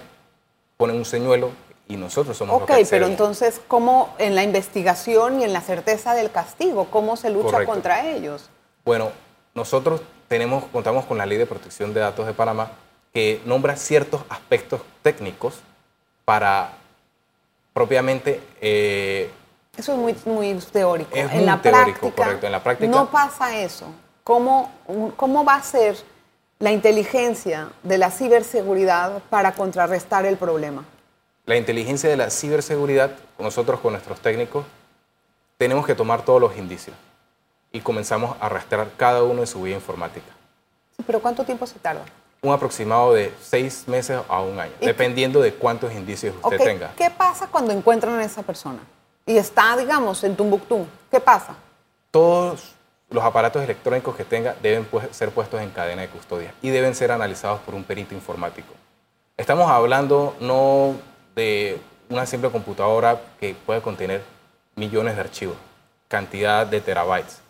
ponen 0.76 0.96
un 0.96 1.04
señuelo 1.04 1.50
y 1.86 1.96
nosotros 1.96 2.36
somos 2.36 2.62
Ok, 2.62 2.72
pero 2.88 3.06
entonces, 3.06 3.60
¿cómo 3.68 4.14
en 4.18 4.34
la 4.34 4.42
investigación 4.42 5.40
y 5.40 5.44
en 5.44 5.52
la 5.52 5.60
certeza 5.60 6.14
del 6.14 6.30
castigo, 6.30 6.86
cómo 6.90 7.16
se 7.16 7.30
lucha 7.30 7.64
contra 7.66 8.06
ellos? 8.06 8.48
Bueno, 8.84 9.12
nosotros 9.54 10.00
tenemos, 10.34 10.64
contamos 10.64 11.04
con 11.04 11.16
la 11.16 11.26
Ley 11.26 11.38
de 11.38 11.46
Protección 11.46 11.94
de 11.94 12.00
Datos 12.00 12.26
de 12.26 12.32
Panamá 12.32 12.72
que 13.12 13.40
nombra 13.44 13.76
ciertos 13.76 14.22
aspectos 14.28 14.80
técnicos 15.00 15.60
para 16.24 16.72
propiamente 17.72 18.40
eh, 18.60 19.30
eso 19.76 19.92
es 19.92 19.98
muy, 19.98 20.16
muy 20.24 20.58
teórico. 20.72 21.14
Es 21.14 21.30
en 21.30 21.46
la 21.46 21.62
teórico, 21.62 22.00
práctica, 22.00 22.16
correcto. 22.16 22.46
En 22.46 22.52
la 22.52 22.64
práctica 22.64 22.90
no 22.90 23.10
pasa 23.12 23.56
eso. 23.56 23.86
¿Cómo, 24.24 24.72
¿Cómo 25.16 25.44
va 25.44 25.54
a 25.54 25.62
ser 25.62 25.96
la 26.58 26.72
inteligencia 26.72 27.68
de 27.84 27.98
la 27.98 28.10
ciberseguridad 28.10 29.22
para 29.30 29.52
contrarrestar 29.52 30.26
el 30.26 30.36
problema? 30.36 30.84
La 31.46 31.54
inteligencia 31.56 32.10
de 32.10 32.16
la 32.16 32.30
ciberseguridad, 32.30 33.12
nosotros 33.38 33.78
con 33.78 33.92
nuestros 33.92 34.18
técnicos, 34.18 34.64
tenemos 35.58 35.86
que 35.86 35.94
tomar 35.94 36.24
todos 36.24 36.40
los 36.40 36.56
indicios 36.56 36.96
y 37.74 37.80
comenzamos 37.80 38.36
a 38.40 38.48
rastrear 38.48 38.88
cada 38.96 39.22
uno 39.22 39.42
de 39.42 39.46
su 39.46 39.60
vida 39.60 39.74
informática. 39.74 40.28
Sí, 40.96 41.02
pero 41.06 41.20
¿cuánto 41.20 41.44
tiempo 41.44 41.66
se 41.66 41.78
tarda? 41.78 42.04
Un 42.40 42.54
aproximado 42.54 43.12
de 43.12 43.34
seis 43.42 43.84
meses 43.86 44.20
a 44.28 44.40
un 44.40 44.58
año, 44.58 44.72
dependiendo 44.80 45.42
de 45.42 45.52
cuántos 45.52 45.92
indicios 45.92 46.34
usted 46.42 46.58
tenga. 46.58 46.92
¿Qué 46.96 47.10
pasa 47.10 47.48
cuando 47.48 47.72
encuentran 47.72 48.18
a 48.18 48.24
esa 48.24 48.42
persona? 48.42 48.78
y 49.26 49.36
está, 49.38 49.76
digamos, 49.76 50.22
en 50.24 50.36
Tumbuctú, 50.36 50.86
¿qué 51.10 51.18
pasa? 51.20 51.54
Todos 52.10 52.74
los 53.10 53.24
aparatos 53.24 53.62
electrónicos 53.62 54.14
que 54.16 54.24
tenga 54.24 54.54
deben 54.62 54.86
ser 55.12 55.30
puestos 55.30 55.60
en 55.60 55.70
cadena 55.70 56.02
de 56.02 56.08
custodia 56.08 56.52
y 56.60 56.70
deben 56.70 56.94
ser 56.94 57.10
analizados 57.10 57.60
por 57.60 57.74
un 57.74 57.84
perito 57.84 58.14
informático. 58.14 58.74
Estamos 59.36 59.70
hablando 59.70 60.36
no 60.40 60.94
de 61.34 61.80
una 62.10 62.26
simple 62.26 62.50
computadora 62.50 63.20
que 63.40 63.54
puede 63.66 63.80
contener 63.80 64.22
millones 64.76 65.14
de 65.14 65.20
archivos, 65.22 65.56
cantidad 66.08 66.66
de 66.66 66.80
terabytes. 66.80 67.40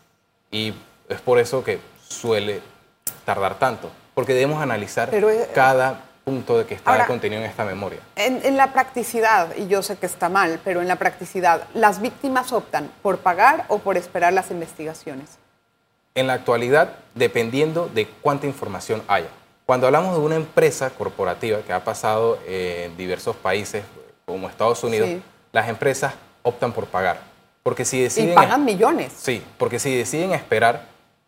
Y 0.51 0.75
es 1.09 1.21
por 1.21 1.39
eso 1.39 1.65
que 1.65 1.81
suele 2.09 2.61
tardar 3.25 3.59
tanto, 3.59 3.91
porque 4.15 4.35
debemos 4.35 4.63
analizar 4.63 5.11
cada 5.55 6.01
punto 6.25 6.59
de 6.59 6.65
que 6.65 6.75
está 6.75 7.07
contenido 7.07 7.43
en 7.43 7.49
esta 7.49 7.65
memoria. 7.65 8.01
En, 8.17 8.57
la 8.57 8.73
practicidad, 8.73 9.55
y 9.57 9.67
yo 9.67 9.83
sé 9.83 9.97
que 9.97 10.07
está 10.07 10.29
mal, 10.29 10.61
pero 10.65 10.81
en 10.81 10.89
la 10.89 10.97
practicidad, 10.97 11.65
¿las 11.75 12.01
víctimas 12.01 12.53
optan 12.53 12.91
por 13.03 13.19
pagar 13.19 13.67
o 13.69 13.79
por 13.79 13.97
esperar 13.97 14.33
las 14.33 14.51
investigaciones? 14.51 15.39
En 16.15 16.27
la 16.27 16.35
actualidad, 16.35 16.95
dependiendo 17.15 17.91
de 17.93 18.07
cuánta 18.07 18.47
información 18.47 19.03
haya. 19.09 19.29
Cuando 19.67 19.87
hablamos 19.87 20.17
de 20.17 20.21
una 20.23 20.37
empresa 20.37 20.91
corporativa 20.91 21.61
que 21.61 21.73
ha 21.73 21.85
pasado 21.85 22.39
en 22.47 22.97
diversos 22.97 23.37
países 23.37 23.85
como 24.25 24.49
Estados 24.49 24.83
Unidos, 24.85 25.11
las 25.53 25.69
empresas 25.69 26.15
optan 26.43 26.73
por 26.73 26.87
pagar. 26.87 27.34
Porque 27.65 27.85
si 27.85 28.01
deciden... 28.01 28.33
Y 28.33 28.35
pagan 28.35 28.65
millones. 28.65 29.13
Sí, 29.17 29.43
porque 29.59 29.79
si 29.79 29.97
deciden 29.97 30.33
esperar, 30.33 30.83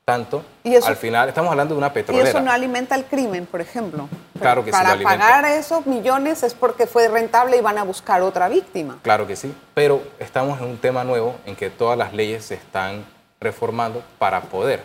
tanto, 0.05 0.45
al 0.87 0.97
final 0.97 1.28
estamos 1.28 1.50
hablando 1.50 1.75
de 1.75 1.78
una 1.78 1.93
petrolera. 1.93 2.26
Y 2.26 2.28
eso 2.28 2.40
no 2.40 2.52
alimenta 2.52 2.95
el 2.95 3.07
crimen, 3.07 3.45
por 3.47 3.61
ejemplo. 3.61 4.09
Claro 4.38 4.64
que 4.64 4.71
Para 4.71 4.97
sí. 4.97 5.02
Para 5.02 5.19
pagar 5.19 5.45
esos 5.47 5.85
millones 5.87 6.45
es 6.45 6.55
porque 6.55 6.87
fue 6.87 7.09
rentable 7.09 7.57
y 7.57 7.61
van 7.61 7.78
a 7.78 7.83
buscar 7.83 8.23
otra 8.23 8.49
víctima. 8.49 8.99
Claro 9.02 9.26
que 9.26 9.35
sí, 9.35 9.52
pero 9.75 10.00
estamos 10.21 10.61
en 10.61 10.66
un 10.66 10.78
tema 10.78 11.02
nuevo 11.02 11.35
en 11.45 11.57
que 11.57 11.71
todas 11.71 11.99
las 11.99 12.12
leyes 12.12 12.45
se 12.45 12.55
están 12.55 13.05
reformando 13.40 14.02
para 14.19 14.43
poder 14.43 14.85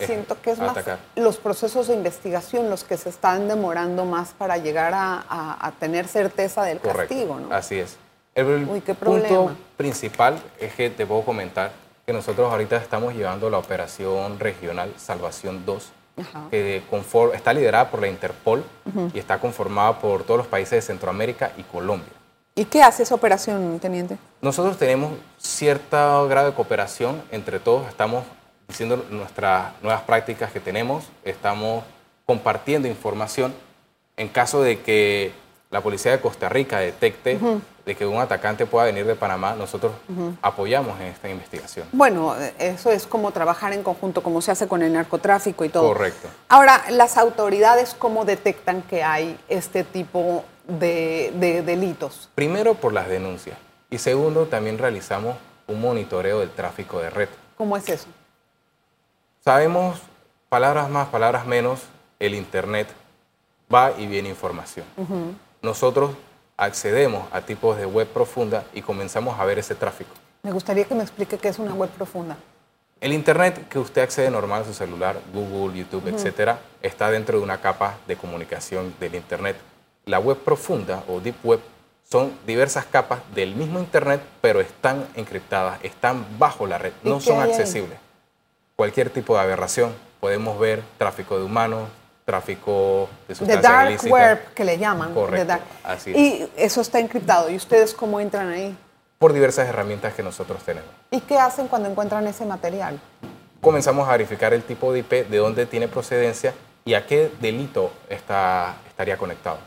eh, 0.00 0.06
Siento 0.06 0.40
que 0.40 0.50
es 0.50 0.58
más 0.58 0.76
los 1.16 1.36
procesos 1.36 1.88
de 1.88 1.94
investigación 1.94 2.68
los 2.68 2.84
que 2.84 2.96
se 2.96 3.08
están 3.08 3.48
demorando 3.48 4.04
más 4.04 4.32
para 4.32 4.56
llegar 4.56 4.92
a, 4.94 5.72
tener 5.78 6.08
certeza 6.08 6.64
del 6.64 6.80
castigo, 6.80 7.38
¿no? 7.38 7.54
Así 7.54 7.78
es. 7.78 7.96
El 8.34 8.68
Uy, 8.68 8.80
qué 8.80 8.94
punto 8.94 9.56
principal 9.76 10.40
es 10.58 10.74
que 10.74 10.90
te 10.90 11.06
puedo 11.06 11.22
comentar 11.22 11.72
nosotros 12.12 12.50
ahorita 12.50 12.76
estamos 12.76 13.14
llevando 13.14 13.50
la 13.50 13.58
operación 13.58 14.38
regional 14.38 14.92
Salvación 14.96 15.64
2, 15.64 15.92
que 16.50 16.82
está 17.34 17.52
liderada 17.52 17.90
por 17.90 18.00
la 18.00 18.08
Interpol 18.08 18.64
y 19.14 19.18
está 19.18 19.38
conformada 19.38 19.98
por 19.98 20.24
todos 20.24 20.38
los 20.38 20.46
países 20.46 20.70
de 20.70 20.82
Centroamérica 20.82 21.52
y 21.56 21.62
Colombia. 21.62 22.12
¿Y 22.54 22.64
qué 22.64 22.82
hace 22.82 23.04
esa 23.04 23.14
operación, 23.14 23.78
teniente? 23.78 24.18
Nosotros 24.42 24.76
tenemos 24.76 25.12
cierto 25.38 26.28
grado 26.28 26.48
de 26.48 26.54
cooperación 26.54 27.22
entre 27.30 27.60
todos, 27.60 27.88
estamos 27.88 28.24
diciendo 28.68 29.04
nuestras 29.10 29.72
nuevas 29.82 30.02
prácticas 30.02 30.52
que 30.52 30.60
tenemos, 30.60 31.04
estamos 31.24 31.84
compartiendo 32.26 32.86
información 32.88 33.54
en 34.16 34.28
caso 34.28 34.62
de 34.62 34.80
que 34.80 35.32
la 35.70 35.80
policía 35.82 36.10
de 36.10 36.20
Costa 36.20 36.48
Rica 36.48 36.80
detecte 36.80 37.38
de 37.86 37.94
que 37.94 38.04
un 38.04 38.20
atacante 38.20 38.66
pueda 38.66 38.86
venir 38.86 39.06
de 39.06 39.14
Panamá, 39.14 39.54
nosotros 39.54 39.92
apoyamos 40.42 40.98
en 41.00 41.06
esta 41.06 41.28
investigación. 41.28 41.86
Bueno, 41.92 42.34
eso 42.58 42.90
es 42.90 43.06
como 43.06 43.30
trabajar 43.30 43.72
en 43.72 43.84
conjunto, 43.84 44.20
como 44.22 44.42
se 44.42 44.50
hace 44.50 44.66
con 44.66 44.82
el 44.82 44.92
narcotráfico 44.92 45.64
y 45.64 45.68
todo. 45.68 45.86
Correcto. 45.86 46.28
Ahora, 46.48 46.82
las 46.90 47.16
autoridades, 47.16 47.94
¿cómo 47.94 48.24
detectan 48.24 48.82
que 48.82 49.04
hay 49.04 49.38
este 49.48 49.84
tipo 49.84 50.44
de, 50.66 51.32
de 51.36 51.62
delitos? 51.62 52.28
Primero, 52.34 52.74
por 52.74 52.92
las 52.92 53.08
denuncias. 53.08 53.56
Y 53.90 53.98
segundo, 53.98 54.46
también 54.46 54.76
realizamos 54.76 55.36
un 55.68 55.80
monitoreo 55.80 56.40
del 56.40 56.50
tráfico 56.50 56.98
de 57.00 57.10
red. 57.10 57.28
¿Cómo 57.56 57.76
es 57.76 57.88
eso? 57.88 58.08
Sabemos, 59.44 60.00
palabras 60.48 60.90
más, 60.90 61.08
palabras 61.08 61.46
menos, 61.46 61.82
el 62.18 62.34
Internet 62.34 62.88
va 63.72 63.92
y 63.96 64.08
viene 64.08 64.28
información 64.28 64.84
nosotros 65.62 66.12
accedemos 66.56 67.26
a 67.32 67.40
tipos 67.40 67.76
de 67.78 67.86
web 67.86 68.06
profunda 68.08 68.64
y 68.74 68.82
comenzamos 68.82 69.38
a 69.38 69.44
ver 69.44 69.58
ese 69.58 69.74
tráfico. 69.74 70.10
Me 70.42 70.52
gustaría 70.52 70.84
que 70.84 70.94
me 70.94 71.02
explique 71.02 71.38
qué 71.38 71.48
es 71.48 71.58
una 71.58 71.74
web 71.74 71.90
profunda. 71.90 72.36
El 73.00 73.14
Internet 73.14 73.66
que 73.68 73.78
usted 73.78 74.02
accede 74.02 74.30
normal 74.30 74.62
a 74.62 74.64
su 74.66 74.74
celular, 74.74 75.18
Google, 75.32 75.78
YouTube, 75.78 76.08
etcétera, 76.08 76.60
está 76.82 77.10
dentro 77.10 77.38
de 77.38 77.44
una 77.44 77.60
capa 77.60 77.96
de 78.06 78.16
comunicación 78.16 78.94
del 79.00 79.14
Internet. 79.14 79.56
La 80.04 80.18
web 80.18 80.36
profunda 80.36 81.02
o 81.08 81.20
Deep 81.20 81.36
Web 81.42 81.60
son 82.04 82.32
diversas 82.46 82.84
capas 82.84 83.20
del 83.34 83.54
mismo 83.54 83.78
Internet, 83.78 84.20
pero 84.42 84.60
están 84.60 85.06
encriptadas, 85.14 85.78
están 85.82 86.26
bajo 86.38 86.66
la 86.66 86.76
red, 86.76 86.92
no 87.02 87.20
son 87.20 87.40
accesibles. 87.40 87.98
Cualquier 88.76 89.08
tipo 89.08 89.34
de 89.34 89.40
aberración, 89.40 89.94
podemos 90.20 90.58
ver 90.58 90.82
tráfico 90.98 91.38
de 91.38 91.44
humanos, 91.44 91.88
tráfico 92.24 93.08
de 93.26 93.34
sustancias 93.34 93.62
The 93.62 94.08
dark 94.08 94.12
web 94.12 94.54
que 94.54 94.64
le 94.64 94.78
llaman. 94.78 95.14
Correcto, 95.14 95.54
así 95.84 96.10
Y 96.10 96.48
eso 96.56 96.80
está 96.80 96.98
encriptado. 96.98 97.50
¿Y 97.50 97.56
ustedes 97.56 97.94
cómo 97.94 98.20
entran 98.20 98.48
ahí? 98.48 98.76
Por 99.18 99.32
diversas 99.32 99.68
herramientas 99.68 100.14
que 100.14 100.22
nosotros 100.22 100.62
tenemos. 100.62 100.90
¿Y 101.10 101.20
qué 101.20 101.38
hacen 101.38 101.68
cuando 101.68 101.88
encuentran 101.88 102.26
ese 102.26 102.44
material? 102.46 102.98
Comenzamos 103.60 104.08
a 104.08 104.12
verificar 104.12 104.54
el 104.54 104.62
tipo 104.62 104.92
de 104.92 105.00
IP, 105.00 105.28
de 105.28 105.36
dónde 105.36 105.66
tiene 105.66 105.88
procedencia 105.88 106.54
y 106.84 106.94
a 106.94 107.06
qué 107.06 107.30
delito 107.40 107.92
está, 108.08 108.76
estaría 108.88 109.18
conectado. 109.18 109.58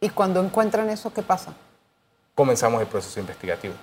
¿Y 0.00 0.10
cuando 0.10 0.40
encuentran 0.40 0.88
eso, 0.90 1.12
qué 1.12 1.22
pasa? 1.22 1.52
Comenzamos 2.34 2.80
el 2.80 2.86
proceso 2.86 3.18
investigativo. 3.18 3.74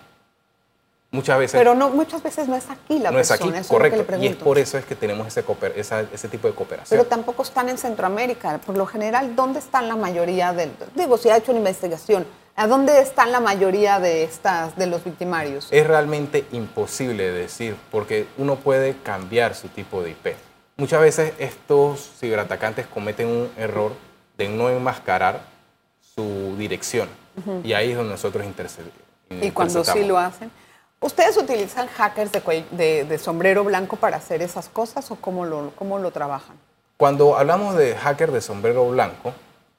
Muchas 1.13 1.37
veces. 1.37 1.59
Pero 1.59 1.75
no, 1.75 1.91
muchas 1.91 2.23
veces 2.23 2.47
no 2.47 2.55
es 2.55 2.71
aquí 2.71 2.97
la 2.97 3.11
no 3.11 3.19
es 3.19 3.29
aquí, 3.29 3.51
correcto. 3.67 4.17
y 4.19 4.25
es 4.25 4.35
por 4.35 4.57
eso 4.57 4.79
es 4.79 4.85
que 4.85 4.95
tenemos 4.95 5.27
ese, 5.27 5.45
ese 6.11 6.27
tipo 6.27 6.47
de 6.47 6.55
cooperación. 6.55 6.97
Pero 6.97 7.07
tampoco 7.07 7.43
están 7.43 7.69
en 7.69 7.77
Centroamérica. 7.77 8.57
Por 8.57 8.75
lo 8.75 8.87
general, 8.87 9.35
¿dónde 9.35 9.59
están 9.59 9.87
la 9.87 9.95
mayoría 9.95 10.53
del. 10.53 10.71
Digo, 10.95 11.19
si 11.19 11.29
ha 11.29 11.37
hecho 11.37 11.51
una 11.51 11.59
investigación, 11.59 12.25
¿a 12.55 12.65
dónde 12.65 12.99
están 12.99 13.31
la 13.31 13.39
mayoría 13.39 13.99
de, 13.99 14.23
estas, 14.23 14.75
de 14.75 14.87
los 14.87 15.03
victimarios? 15.03 15.67
Es 15.69 15.85
realmente 15.85 16.45
imposible 16.51 17.31
decir, 17.31 17.75
porque 17.91 18.25
uno 18.39 18.55
puede 18.55 18.97
cambiar 19.03 19.53
su 19.53 19.67
tipo 19.67 20.01
de 20.01 20.09
IP. 20.09 20.35
Muchas 20.77 20.99
veces 20.99 21.33
estos 21.37 22.09
ciberatacantes 22.19 22.87
cometen 22.87 23.27
un 23.27 23.51
error 23.55 23.91
de 24.35 24.49
no 24.49 24.67
enmascarar 24.71 25.41
su 26.15 26.55
dirección. 26.57 27.07
Y 27.63 27.73
ahí 27.73 27.91
es 27.91 27.97
donde 27.97 28.13
nosotros 28.13 28.43
intercedemos. 28.45 28.95
¿Y 29.29 29.51
cuando 29.51 29.83
sí 29.83 30.03
lo 30.05 30.17
hacen? 30.17 30.49
¿Ustedes 31.03 31.35
utilizan 31.35 31.87
hackers 31.87 32.31
de, 32.31 33.19
sombrero 33.21 33.65
blanco 33.65 33.97
para 33.97 34.15
hacer 34.15 34.41
esas 34.41 34.69
cosas 34.69 35.11
o 35.11 35.17
cómo 35.17 35.43
lo, 35.45 35.71
cómo 35.75 35.99
lo 35.99 36.11
trabajan? 36.11 36.55
Cuando 36.95 37.37
hablamos 37.37 37.75
de 37.75 37.93
hacker 37.95 38.31
de 38.31 38.39
sombrero 38.39 38.87
blanco, 38.87 39.33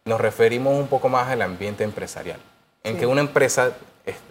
nos 0.04 0.20
referimos 0.20 0.78
un 0.78 0.86
poco 0.86 1.08
más 1.08 1.28
al 1.28 1.40
ambiente 1.40 1.82
empresarial, 1.82 2.38
en 2.82 2.98
que 2.98 3.06
una 3.06 3.22
empresa 3.22 3.72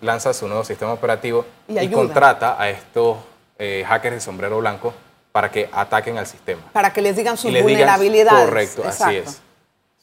lanza 0.02 0.34
su 0.34 0.48
nuevo 0.48 0.64
sistema 0.64 0.94
operativo 0.94 1.46
y, 1.68 1.90
contrata 1.90 2.62
a 2.62 2.70
estos 2.70 3.18
eh, 3.58 3.84
hackers 3.88 4.16
de 4.18 4.22
sombrero 4.22 4.60
blanco 4.60 4.94
para 5.32 5.50
que 5.50 5.72
ataquen 5.74 6.20
al 6.20 6.28
sistema. 6.28 6.62
Para 6.74 6.94
que 6.94 7.02
les 7.02 7.16
digan 7.16 7.38
sus 7.38 7.52
vulnerabilidades. 7.52 8.46
correcto, 8.46 8.84
así 8.86 9.16
es. 9.16 9.42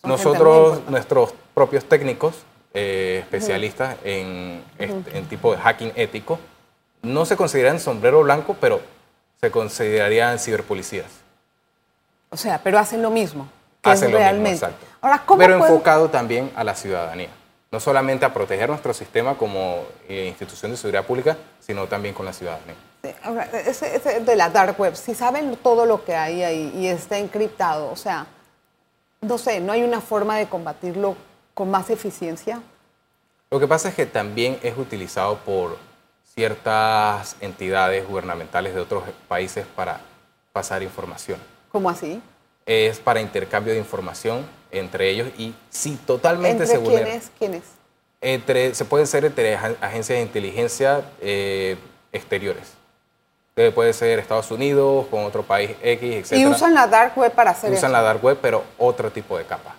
Nosotros, 0.03 0.81
nuestros 0.89 1.35
propios 1.55 1.85
técnicos, 1.85 2.35
eh, 2.75 3.19
especialistas 3.23 3.97
en, 4.03 4.65
este, 4.77 5.17
en 5.17 5.27
tipo 5.27 5.53
de 5.53 5.59
hacking 5.59 5.93
ético, 5.95 6.41
no 7.03 7.25
se 7.25 7.37
consideran 7.37 7.81
sombrero 7.81 8.23
blanco, 8.23 8.57
pero 8.61 8.81
se 9.41 9.51
considerarían 9.51 10.39
ciberpolicías. 10.39 11.07
O 12.31 12.37
sea, 12.37 12.61
pero 12.63 12.79
hacen 12.79 13.03
lo 13.03 13.11
mismo. 13.11 13.49
hacen 13.83 14.13
lo 14.13 14.19
mismo, 14.19 14.47
exacto. 14.47 14.87
pero 15.37 15.55
enfocado 15.55 16.11
también 16.11 16.51
a 16.55 16.63
la 16.63 16.75
ciudadanía. 16.75 17.31
No 17.73 17.81
solamente 17.81 18.25
a 18.25 18.35
proteger 18.35 18.69
nuestro 18.69 18.93
sistema 18.93 19.37
como 19.37 19.85
eh, 20.09 20.27
institución 20.27 20.73
de 20.73 20.77
seguridad 20.77 21.07
pública, 21.07 21.37
sino 21.61 21.87
también 21.87 22.15
con 22.15 22.27
la 22.27 22.33
ciudadanía. 22.33 22.75
ahora, 23.23 23.45
ese, 23.45 24.21
de 24.21 24.37
la 24.37 24.51
dark 24.51 24.79
web, 24.79 24.95
si 24.97 25.15
saben 25.15 25.57
todo 25.57 25.87
lo 25.87 26.05
que 26.05 26.15
hay 26.15 26.43
ahí 26.43 26.73
y 26.75 26.89
está 26.89 27.19
encriptado, 27.19 27.91
o 27.91 27.97
sea, 27.97 28.27
no 29.21 29.39
sé, 29.39 29.61
¿no 29.61 29.73
hay 29.73 29.83
una 29.83 30.01
forma 30.01 30.37
de 30.37 30.49
combatirlo 30.49 31.17
con 31.55 31.71
más 31.71 31.91
eficiencia? 31.91 32.61
Lo 33.51 33.61
que 33.61 33.67
pasa 33.67 33.89
es 33.89 33.95
que 33.95 34.07
también 34.07 34.59
es 34.63 34.77
utilizado 34.77 35.39
por 35.39 35.77
ciertas 36.41 37.37
entidades 37.43 38.09
gubernamentales 38.09 38.75
de 38.75 38.81
otros 38.81 39.05
países 39.29 39.67
para 39.77 40.01
pasar 40.55 40.83
información. 40.83 41.39
¿Cómo 41.71 41.91
así? 41.91 42.23
Es 42.65 42.99
para 42.99 43.21
intercambio 43.21 43.75
de 43.75 43.79
información 43.79 44.47
entre 44.71 45.11
ellos 45.11 45.29
y 45.37 45.55
sí, 45.69 45.99
totalmente 46.07 46.63
¿Entre 46.63 46.81
¿Quiénes? 46.81 47.31
¿Quiénes? 47.39 47.63
Entre, 48.23 48.75
se 48.75 48.87
pueden 48.87 49.07
ser 49.07 49.27
entre 49.27 49.55
agencias 49.55 50.17
de 50.17 50.23
inteligencia 50.23 51.05
eh, 51.21 51.77
exteriores. 52.11 52.73
Puede 53.75 53.93
ser 53.93 54.19
Estados 54.19 54.51
Unidos, 54.51 55.09
con 55.11 55.25
otro 55.27 55.43
país 55.43 55.73
X, 55.83 56.33
etc. 56.33 56.39
Y 56.39 56.47
usan 56.47 56.73
la 56.73 56.87
dark 56.87 57.19
web 57.19 57.33
para 57.33 57.51
hacer 57.51 57.71
eso. 57.71 57.81
Usan 57.81 57.93
la 57.93 58.01
dark 58.01 58.25
web, 58.25 58.39
pero 58.41 58.65
otro 58.79 59.11
tipo 59.11 59.37
de 59.37 59.45
capa 59.45 59.77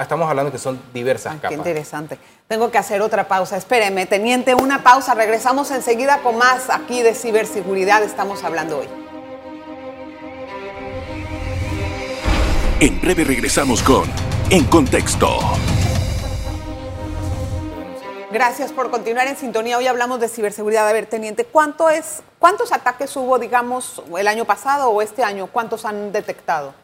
estamos 0.00 0.28
hablando 0.28 0.50
que 0.50 0.58
son 0.58 0.80
diversas 0.92 1.34
capas. 1.34 1.50
Qué 1.50 1.54
interesante. 1.54 2.18
Tengo 2.48 2.70
que 2.70 2.78
hacer 2.78 3.00
otra 3.02 3.28
pausa. 3.28 3.56
Espéreme, 3.56 4.06
teniente, 4.06 4.54
una 4.54 4.82
pausa. 4.82 5.14
Regresamos 5.14 5.70
enseguida 5.70 6.18
con 6.22 6.38
más 6.38 6.70
aquí 6.70 7.02
de 7.02 7.14
ciberseguridad. 7.14 8.02
Estamos 8.02 8.42
hablando 8.44 8.78
hoy. 8.78 8.88
En 12.80 13.00
breve 13.00 13.24
regresamos 13.24 13.82
con 13.82 14.04
En 14.50 14.64
Contexto. 14.64 15.38
Gracias 18.32 18.72
por 18.72 18.90
continuar 18.90 19.28
en 19.28 19.36
sintonía. 19.36 19.78
Hoy 19.78 19.86
hablamos 19.86 20.20
de 20.20 20.28
ciberseguridad. 20.28 20.88
A 20.88 20.92
ver, 20.92 21.06
teniente, 21.06 21.44
¿cuánto 21.44 21.88
es, 21.88 22.22
¿cuántos 22.38 22.72
ataques 22.72 23.16
hubo, 23.16 23.38
digamos, 23.38 24.02
el 24.18 24.28
año 24.28 24.44
pasado 24.44 24.90
o 24.90 25.00
este 25.00 25.22
año? 25.24 25.46
¿Cuántos 25.46 25.84
han 25.84 26.12
detectado? 26.12 26.74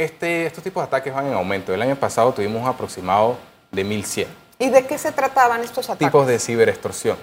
Este, 0.00 0.46
estos 0.46 0.64
tipos 0.64 0.82
de 0.82 0.86
ataques 0.86 1.12
van 1.12 1.26
en 1.26 1.34
aumento. 1.34 1.74
El 1.74 1.82
año 1.82 1.94
pasado 1.94 2.32
tuvimos 2.32 2.62
un 2.62 2.68
aproximado 2.68 3.36
de 3.70 3.84
1.100. 3.84 4.28
¿Y 4.58 4.70
de 4.70 4.86
qué 4.86 4.96
se 4.96 5.12
trataban 5.12 5.62
estos 5.62 5.90
ataques? 5.90 6.08
Tipos 6.08 6.26
de 6.26 6.38
ciberextorsión, 6.38 7.18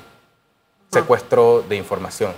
secuestro 0.91 1.63
de 1.67 1.75
información. 1.75 2.33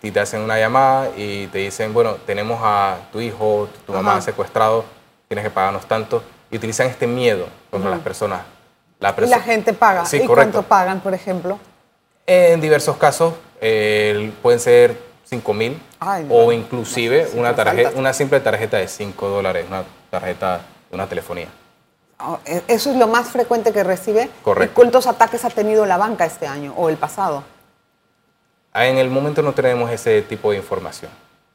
ti 0.00 0.10
te 0.10 0.20
hacen 0.20 0.40
una 0.40 0.58
llamada 0.58 1.10
y 1.18 1.48
te 1.48 1.58
dicen, 1.58 1.92
bueno, 1.92 2.14
tenemos 2.24 2.60
a 2.62 2.96
tu 3.12 3.20
hijo, 3.20 3.68
tu 3.84 3.92
mamá 3.92 4.22
secuestrado, 4.22 4.86
tienes 5.28 5.44
que 5.44 5.50
pagarnos 5.50 5.84
tanto. 5.84 6.24
Y 6.50 6.56
utilizan 6.56 6.86
este 6.86 7.06
miedo 7.06 7.46
contra 7.70 7.90
las 7.90 8.00
personas. 8.00 8.40
La 9.00 9.14
y 9.18 9.26
la 9.26 9.40
gente 9.40 9.74
paga. 9.74 10.06
Sí, 10.06 10.22
¿Y 10.22 10.26
cuánto 10.26 10.62
pagan, 10.62 11.00
por 11.00 11.12
ejemplo? 11.12 11.58
En 12.24 12.58
diversos 12.62 12.96
casos 12.96 13.34
pueden 13.60 14.60
ser 14.60 15.11
5 15.32 15.54
mil 15.54 15.80
o 16.28 16.52
inclusive 16.52 17.30
una, 17.34 17.56
tarjeta, 17.56 17.92
una 17.94 18.12
simple 18.12 18.40
tarjeta 18.40 18.76
de 18.76 18.86
5 18.86 19.28
dólares, 19.28 19.64
una 19.66 19.82
tarjeta 20.10 20.60
de 20.90 20.94
una 20.94 21.06
telefonía. 21.06 21.48
Oh, 22.20 22.38
e, 22.44 22.62
¿Eso 22.68 22.90
es 22.90 22.96
lo 22.96 23.08
más 23.08 23.30
frecuente 23.30 23.72
que 23.72 23.82
recibe? 23.82 24.28
Correcto. 24.42 24.74
¿Cuántos 24.74 25.06
ataques 25.06 25.42
ha 25.46 25.50
tenido 25.50 25.86
la 25.86 25.96
banca 25.96 26.26
este 26.26 26.46
año 26.46 26.74
o 26.76 26.90
el 26.90 26.98
pasado? 26.98 27.44
Ah, 28.74 28.86
en 28.86 28.98
el 28.98 29.08
momento 29.08 29.40
no 29.40 29.54
tenemos 29.54 29.90
ese 29.90 30.20
tipo 30.20 30.50
de 30.50 30.58
información. 30.58 31.10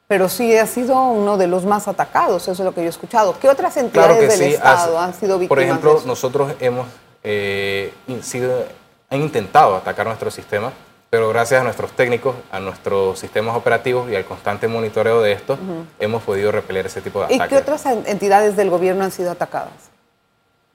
Pero 0.08 0.28
sí 0.28 0.56
ha 0.56 0.66
sido 0.66 1.00
uno 1.00 1.36
de 1.36 1.46
los 1.46 1.64
más 1.64 1.86
atacados, 1.86 2.42
eso 2.42 2.52
es 2.52 2.58
lo 2.60 2.74
que 2.74 2.80
yo 2.80 2.86
he 2.86 2.90
escuchado. 2.90 3.38
¿Qué 3.38 3.48
otras 3.48 3.76
entidades 3.76 4.38
del 4.38 4.54
Estado 4.54 4.98
han 4.98 5.14
sido 5.14 5.38
víctimas? 5.38 5.48
Por 5.48 5.60
ejemplo, 5.60 6.02
nosotros 6.04 6.52
hemos 6.58 6.88
eh, 7.22 7.92
sido, 8.22 8.64
han 9.08 9.20
intentado 9.20 9.76
atacar 9.76 10.06
nuestro 10.06 10.30
sistema 10.32 10.72
pero 11.10 11.28
gracias 11.30 11.60
a 11.60 11.64
nuestros 11.64 11.92
técnicos, 11.92 12.36
a 12.50 12.60
nuestros 12.60 13.18
sistemas 13.18 13.56
operativos 13.56 14.10
y 14.10 14.16
al 14.16 14.24
constante 14.24 14.68
monitoreo 14.68 15.22
de 15.22 15.32
esto, 15.32 15.58
hemos 15.98 16.22
podido 16.22 16.52
repeler 16.52 16.86
ese 16.86 17.00
tipo 17.00 17.20
de 17.20 17.26
ataques. 17.26 17.46
¿Y 17.46 17.48
qué 17.48 17.56
otras 17.56 17.86
entidades 17.86 18.56
del 18.56 18.68
gobierno 18.68 19.04
han 19.04 19.12
sido 19.12 19.30
atacadas? 19.30 19.72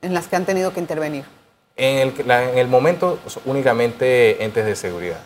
En 0.02 0.14
las 0.14 0.28
que 0.28 0.36
han 0.36 0.46
tenido 0.46 0.74
que 0.74 0.80
intervenir. 0.80 1.26
En 1.76 2.00
el, 2.00 2.32
en 2.32 2.58
el 2.58 2.68
momento, 2.68 3.20
únicamente 3.46 4.44
entes 4.44 4.66
de 4.66 4.76
seguridad. 4.76 5.20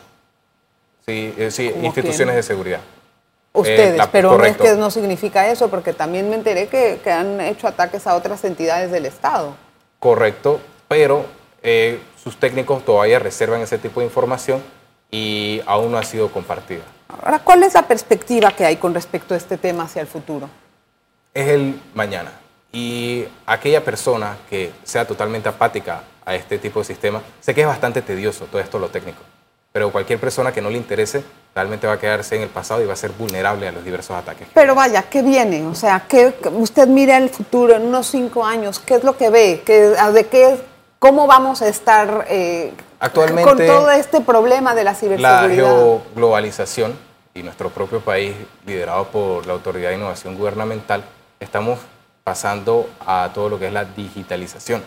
Sí, 1.06 1.34
eh, 1.38 1.52
sí 1.52 1.74
instituciones 1.82 2.36
de 2.36 2.44
seguridad. 2.44 2.82
Ustedes, 3.54 4.00
eh, 4.00 4.10
pero 4.12 4.38
no 4.38 4.46
es 4.46 4.58
que 4.58 4.74
no 4.74 4.92
significa 4.92 5.50
eso, 5.50 5.70
porque 5.70 5.94
también 5.94 6.30
me 6.30 6.36
enteré 6.36 6.68
que, 6.68 7.00
que, 7.04 7.12
han 7.12 7.40
hecho 7.42 7.68
ataques 7.68 8.06
a 8.06 8.16
otras 8.16 8.44
entidades 8.44 8.92
del 8.92 9.06
Estado. 9.06 9.56
Correcto, 10.00 10.60
pero 10.88 11.26
eh, 11.64 12.00
sus 12.22 12.38
técnicos 12.38 12.84
todavía 12.86 13.20
reservan 13.20 13.62
ese 13.62 13.78
tipo 13.78 14.02
de 14.02 14.06
información 14.06 14.62
y 15.12 15.62
aún 15.66 15.92
no 15.92 15.98
ha 15.98 16.04
sido 16.04 16.30
compartida. 16.32 16.84
Ahora, 17.08 17.40
¿cuál 17.40 17.64
es 17.64 17.74
la 17.74 17.88
perspectiva 17.88 18.52
que 18.52 18.66
hay 18.66 18.76
con 18.78 18.94
respecto 18.94 19.34
a 19.34 19.38
este 19.38 19.58
tema 19.58 19.84
hacia 19.84 20.02
el 20.02 20.08
futuro? 20.08 20.50
Es 21.34 21.48
el 21.48 21.80
mañana. 21.94 22.32
Y 22.72 23.26
aquella 23.46 23.84
persona 23.84 24.38
que 24.50 24.72
sea 24.84 25.06
totalmente 25.06 25.48
apática 25.50 26.04
a 26.26 26.36
este 26.36 26.58
tipo 26.58 26.80
de 26.80 26.86
sistema, 26.86 27.22
sé 27.40 27.56
que 27.56 27.62
es 27.62 27.68
bastante 27.68 28.02
tedioso 28.02 28.46
todo 28.46 28.62
esto 28.62 28.78
lo 28.78 28.90
técnico, 28.90 29.22
pero 29.72 29.92
cualquier 29.92 30.20
persona 30.20 30.52
que 30.52 30.62
no 30.62 30.70
le 30.70 30.78
interese 30.78 31.24
realmente 31.56 31.88
va 31.88 31.94
a 31.94 32.00
quedarse 32.00 32.36
en 32.36 32.42
el 32.42 32.50
pasado 32.50 32.84
y 32.84 32.86
va 32.86 32.94
a 32.94 32.98
ser 32.98 33.12
vulnerable 33.12 33.68
a 33.68 33.72
los 33.72 33.84
diversos 33.84 34.16
ataques. 34.16 34.48
Pero 34.54 34.76
vaya, 34.76 35.04
¿qué 35.04 35.22
viene? 35.22 35.66
O 35.66 35.74
sea, 35.74 36.06
¿qué, 36.08 36.34
usted 36.52 36.88
mira 36.88 37.18
el 37.18 37.30
futuro 37.30 37.76
en 37.76 37.84
unos 37.84 38.08
cinco 38.08 38.46
años, 38.46 38.80
¿qué 38.80 38.96
es 38.96 39.04
lo 39.04 39.18
que 39.18 39.30
ve? 39.30 39.64
¿Qué, 39.66 39.96
¿De 40.14 40.28
qué, 40.28 40.60
cómo 41.00 41.28
vamos 41.28 41.62
a 41.62 41.68
estar 41.68 42.26
eh, 42.30 42.74
Actualmente, 43.00 43.44
con 43.44 43.58
todo 43.58 43.92
este 43.92 44.22
problema 44.22 44.74
de 44.76 44.84
la 44.84 44.96
ciberseguridad. 44.96 45.48
La 45.48 45.54
geoglobalización 45.54 46.98
y 47.34 47.44
nuestro 47.44 47.70
propio 47.70 48.00
país, 48.00 48.36
liderado 48.66 49.06
por 49.06 49.46
la 49.46 49.54
Autoridad 49.54 49.90
de 49.90 49.96
Innovación 49.96 50.36
Gubernamental, 50.36 51.04
estamos 51.40 51.80
pasando 52.24 52.90
a 53.06 53.30
todo 53.34 53.50
lo 53.50 53.60
que 53.60 53.68
es 53.68 53.74
la 53.74 53.86
digitalización. 53.86 54.84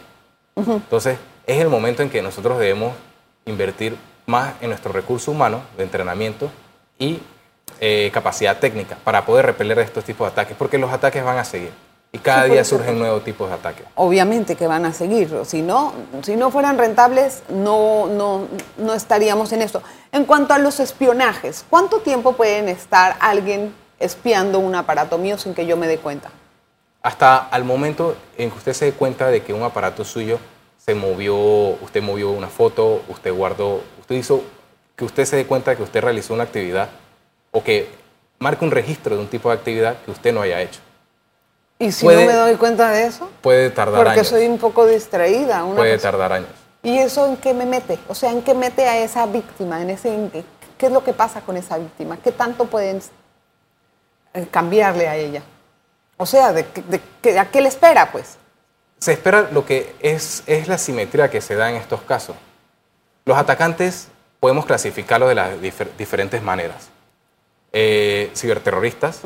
Entonces, 0.56 1.18
es 1.46 1.60
el 1.60 1.68
momento 1.68 2.02
en 2.02 2.10
que 2.10 2.20
nosotros 2.20 2.58
debemos 2.58 2.92
invertir 3.46 3.96
más 4.26 4.54
en 4.60 4.68
nuestro 4.68 4.92
recurso 4.92 5.30
humano 5.30 5.62
de 5.76 5.84
entrenamiento 5.84 6.50
y 6.98 7.20
eh, 7.80 8.10
capacidad 8.12 8.58
técnica 8.58 8.98
para 9.02 9.24
poder 9.24 9.46
repeler 9.46 9.78
estos 9.78 10.04
tipos 10.04 10.26
de 10.26 10.32
ataques, 10.32 10.56
porque 10.56 10.76
los 10.76 10.92
ataques 10.92 11.24
van 11.24 11.38
a 11.38 11.44
seguir. 11.44 11.72
Y 12.12 12.18
cada 12.18 12.44
día 12.44 12.64
surgen 12.64 12.98
nuevos 12.98 13.22
tipos 13.22 13.48
de 13.48 13.54
ataques. 13.54 13.86
Obviamente 13.94 14.56
que 14.56 14.66
van 14.66 14.84
a 14.84 14.92
seguir. 14.92 15.30
Si 15.44 15.62
no, 15.62 15.92
si 16.22 16.34
no 16.34 16.50
fueran 16.50 16.76
rentables, 16.76 17.44
no, 17.48 18.06
no, 18.08 18.48
no 18.78 18.94
estaríamos 18.94 19.52
en 19.52 19.62
esto. 19.62 19.80
En 20.10 20.24
cuanto 20.24 20.52
a 20.52 20.58
los 20.58 20.80
espionajes, 20.80 21.64
¿cuánto 21.70 22.00
tiempo 22.00 22.32
pueden 22.32 22.68
estar 22.68 23.16
alguien 23.20 23.72
espiando 24.00 24.58
un 24.58 24.74
aparato 24.74 25.18
mío 25.18 25.38
sin 25.38 25.54
que 25.54 25.66
yo 25.66 25.76
me 25.76 25.86
dé 25.86 25.98
cuenta? 25.98 26.30
Hasta 27.02 27.36
al 27.36 27.64
momento 27.64 28.16
en 28.36 28.50
que 28.50 28.58
usted 28.58 28.72
se 28.72 28.86
dé 28.86 28.92
cuenta 28.92 29.28
de 29.28 29.42
que 29.42 29.54
un 29.54 29.62
aparato 29.62 30.04
suyo 30.04 30.40
se 30.78 30.96
movió, 30.96 31.36
usted 31.36 32.02
movió 32.02 32.30
una 32.30 32.48
foto, 32.48 33.02
usted 33.08 33.32
guardó, 33.32 33.82
usted 34.00 34.16
hizo, 34.16 34.42
que 34.96 35.04
usted 35.04 35.24
se 35.26 35.36
dé 35.36 35.46
cuenta 35.46 35.70
de 35.70 35.76
que 35.76 35.84
usted 35.84 36.02
realizó 36.02 36.34
una 36.34 36.42
actividad 36.42 36.88
o 37.52 37.62
que 37.62 37.88
marque 38.40 38.64
un 38.64 38.72
registro 38.72 39.14
de 39.14 39.22
un 39.22 39.28
tipo 39.28 39.48
de 39.50 39.54
actividad 39.54 39.96
que 40.04 40.10
usted 40.10 40.34
no 40.34 40.42
haya 40.42 40.60
hecho. 40.60 40.80
¿Y 41.80 41.92
si 41.92 42.06
no 42.06 42.12
me 42.12 42.32
doy 42.34 42.56
cuenta 42.56 42.90
de 42.90 43.06
eso? 43.06 43.30
Puede 43.40 43.70
tardar 43.70 44.02
años. 44.02 44.14
Porque 44.14 44.28
soy 44.28 44.46
un 44.46 44.58
poco 44.58 44.86
distraída. 44.86 45.64
puede 45.64 45.96
tardar 45.96 46.30
años. 46.34 46.50
¿Y 46.82 46.98
eso 46.98 47.26
en 47.26 47.38
qué 47.38 47.54
me 47.54 47.64
mete? 47.64 47.98
O 48.06 48.14
sea, 48.14 48.30
¿en 48.30 48.42
qué 48.42 48.52
mete 48.52 48.86
a 48.86 48.98
esa 48.98 49.24
víctima? 49.24 49.80
En 49.80 49.88
ese, 49.88 50.30
¿Qué 50.76 50.86
es 50.86 50.92
lo 50.92 51.02
que 51.02 51.14
pasa 51.14 51.40
con 51.40 51.56
esa 51.56 51.78
víctima? 51.78 52.18
¿Qué 52.22 52.32
tanto 52.32 52.66
pueden 52.66 53.00
eh, 54.34 54.46
cambiarle 54.50 55.08
a 55.08 55.16
ella? 55.16 55.42
O 56.18 56.26
sea, 56.26 56.52
¿de, 56.52 56.66
¿a 57.38 57.50
qué 57.50 57.60
le 57.62 57.68
espera, 57.68 58.12
pues? 58.12 58.36
Se 58.98 59.14
espera 59.14 59.48
lo 59.50 59.64
que 59.64 59.94
es, 60.00 60.42
es 60.46 60.68
la 60.68 60.76
simetría 60.76 61.30
que 61.30 61.40
se 61.40 61.54
da 61.54 61.70
en 61.70 61.76
estos 61.76 62.02
casos. 62.02 62.36
Los 63.24 63.38
atacantes 63.38 64.08
podemos 64.38 64.66
clasificarlos 64.66 65.30
de 65.30 65.34
las 65.34 65.50
diferentes 65.96 66.42
maneras. 66.42 66.90
Eh, 67.72 68.30
ciberterroristas, 68.34 69.22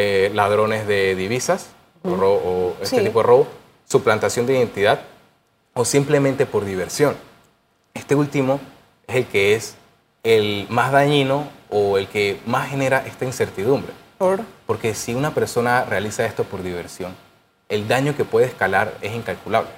eh, 0.00 0.30
ladrones 0.32 0.86
de 0.86 1.16
divisas, 1.16 1.70
o, 2.04 2.72
este 2.80 3.02
tipo 3.02 3.18
de 3.18 3.26
robo, 3.26 3.48
suplantación 3.84 4.46
de 4.46 4.56
identidad 4.56 5.00
o 5.74 5.84
simplemente 5.84 6.46
por 6.46 6.64
diversión. 6.64 7.16
Este 7.94 8.14
último 8.14 8.60
es 9.08 9.16
el 9.16 9.26
que 9.26 9.56
es 9.56 9.74
el 10.22 10.68
más 10.70 10.92
dañino 10.92 11.48
o 11.68 11.98
el 11.98 12.06
que 12.06 12.38
más 12.46 12.70
genera 12.70 13.04
esta 13.08 13.24
incertidumbre. 13.24 13.92
¿Por? 14.18 14.42
Porque 14.66 14.94
si 14.94 15.16
una 15.16 15.34
persona 15.34 15.84
realiza 15.84 16.24
esto 16.24 16.44
por 16.44 16.62
diversión, 16.62 17.12
el 17.68 17.88
daño 17.88 18.16
que 18.16 18.24
puede 18.24 18.46
escalar 18.46 18.94
es 19.02 19.12
incalculable. 19.16 19.70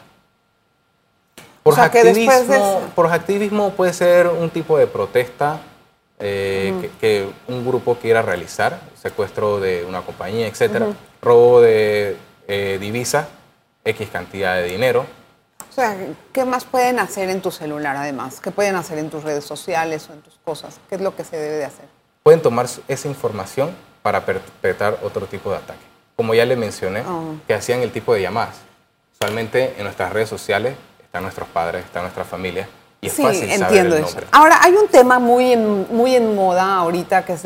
Por, 1.62 1.80
activismo, 1.80 2.82
por 2.94 3.06
activismo 3.06 3.70
puede 3.70 3.94
ser 3.94 4.26
un 4.26 4.50
tipo 4.50 4.76
de 4.76 4.86
protesta 4.86 5.60
eh, 6.20 6.90
que, 7.00 7.28
un 7.48 7.66
grupo 7.66 7.96
quiera 7.96 8.22
realizar, 8.22 8.80
secuestro 9.00 9.60
de 9.60 9.84
una 9.84 10.02
compañía, 10.02 10.46
etcétera, 10.46 10.88
robo 11.22 11.60
de 11.60 12.16
eh, 12.48 12.78
divisa, 12.80 13.28
X 13.84 14.08
cantidad 14.10 14.56
de 14.56 14.64
dinero. 14.64 15.06
O 15.68 15.72
sea, 15.72 15.96
¿qué 16.32 16.44
más 16.44 16.64
pueden 16.64 16.98
hacer 16.98 17.30
en 17.30 17.40
tu 17.40 17.50
celular 17.50 17.96
además? 17.96 18.40
¿Qué 18.40 18.50
pueden 18.50 18.76
hacer 18.76 18.98
en 18.98 19.08
tus 19.08 19.22
redes 19.22 19.44
sociales 19.44 20.08
o 20.10 20.12
en 20.12 20.20
tus 20.20 20.38
cosas? 20.44 20.80
¿Qué 20.88 20.96
es 20.96 21.00
lo 21.00 21.14
que 21.14 21.24
se 21.24 21.36
debe 21.36 21.56
de 21.56 21.64
hacer? 21.64 21.86
Pueden 22.22 22.42
tomar 22.42 22.66
esa 22.88 23.08
información 23.08 23.70
para 24.02 24.24
perpetrar 24.26 24.98
otro 25.02 25.26
tipo 25.26 25.50
de 25.50 25.56
ataque. 25.56 25.80
Como 26.16 26.34
ya 26.34 26.44
le 26.44 26.56
mencioné, 26.56 27.02
ah. 27.06 27.20
que 27.46 27.54
hacían 27.54 27.80
el 27.80 27.92
tipo 27.92 28.12
de 28.12 28.22
llamadas. 28.22 28.56
Usualmente 29.14 29.74
en 29.76 29.84
nuestras 29.84 30.12
redes 30.12 30.28
sociales 30.28 30.74
están 31.02 31.22
nuestros 31.22 31.48
padres, 31.48 31.84
está 31.84 32.02
nuestra 32.02 32.24
familia. 32.24 32.68
Y 33.00 33.06
es 33.06 33.14
sí, 33.14 33.22
fácil 33.22 33.50
entiendo 33.50 33.96
eso. 33.96 34.18
Ahora, 34.30 34.58
hay 34.62 34.74
un 34.74 34.88
tema 34.88 35.18
muy 35.18 35.52
en, 35.52 35.86
muy 35.90 36.14
en 36.14 36.34
moda 36.34 36.76
ahorita 36.76 37.24
que 37.24 37.32
es 37.32 37.44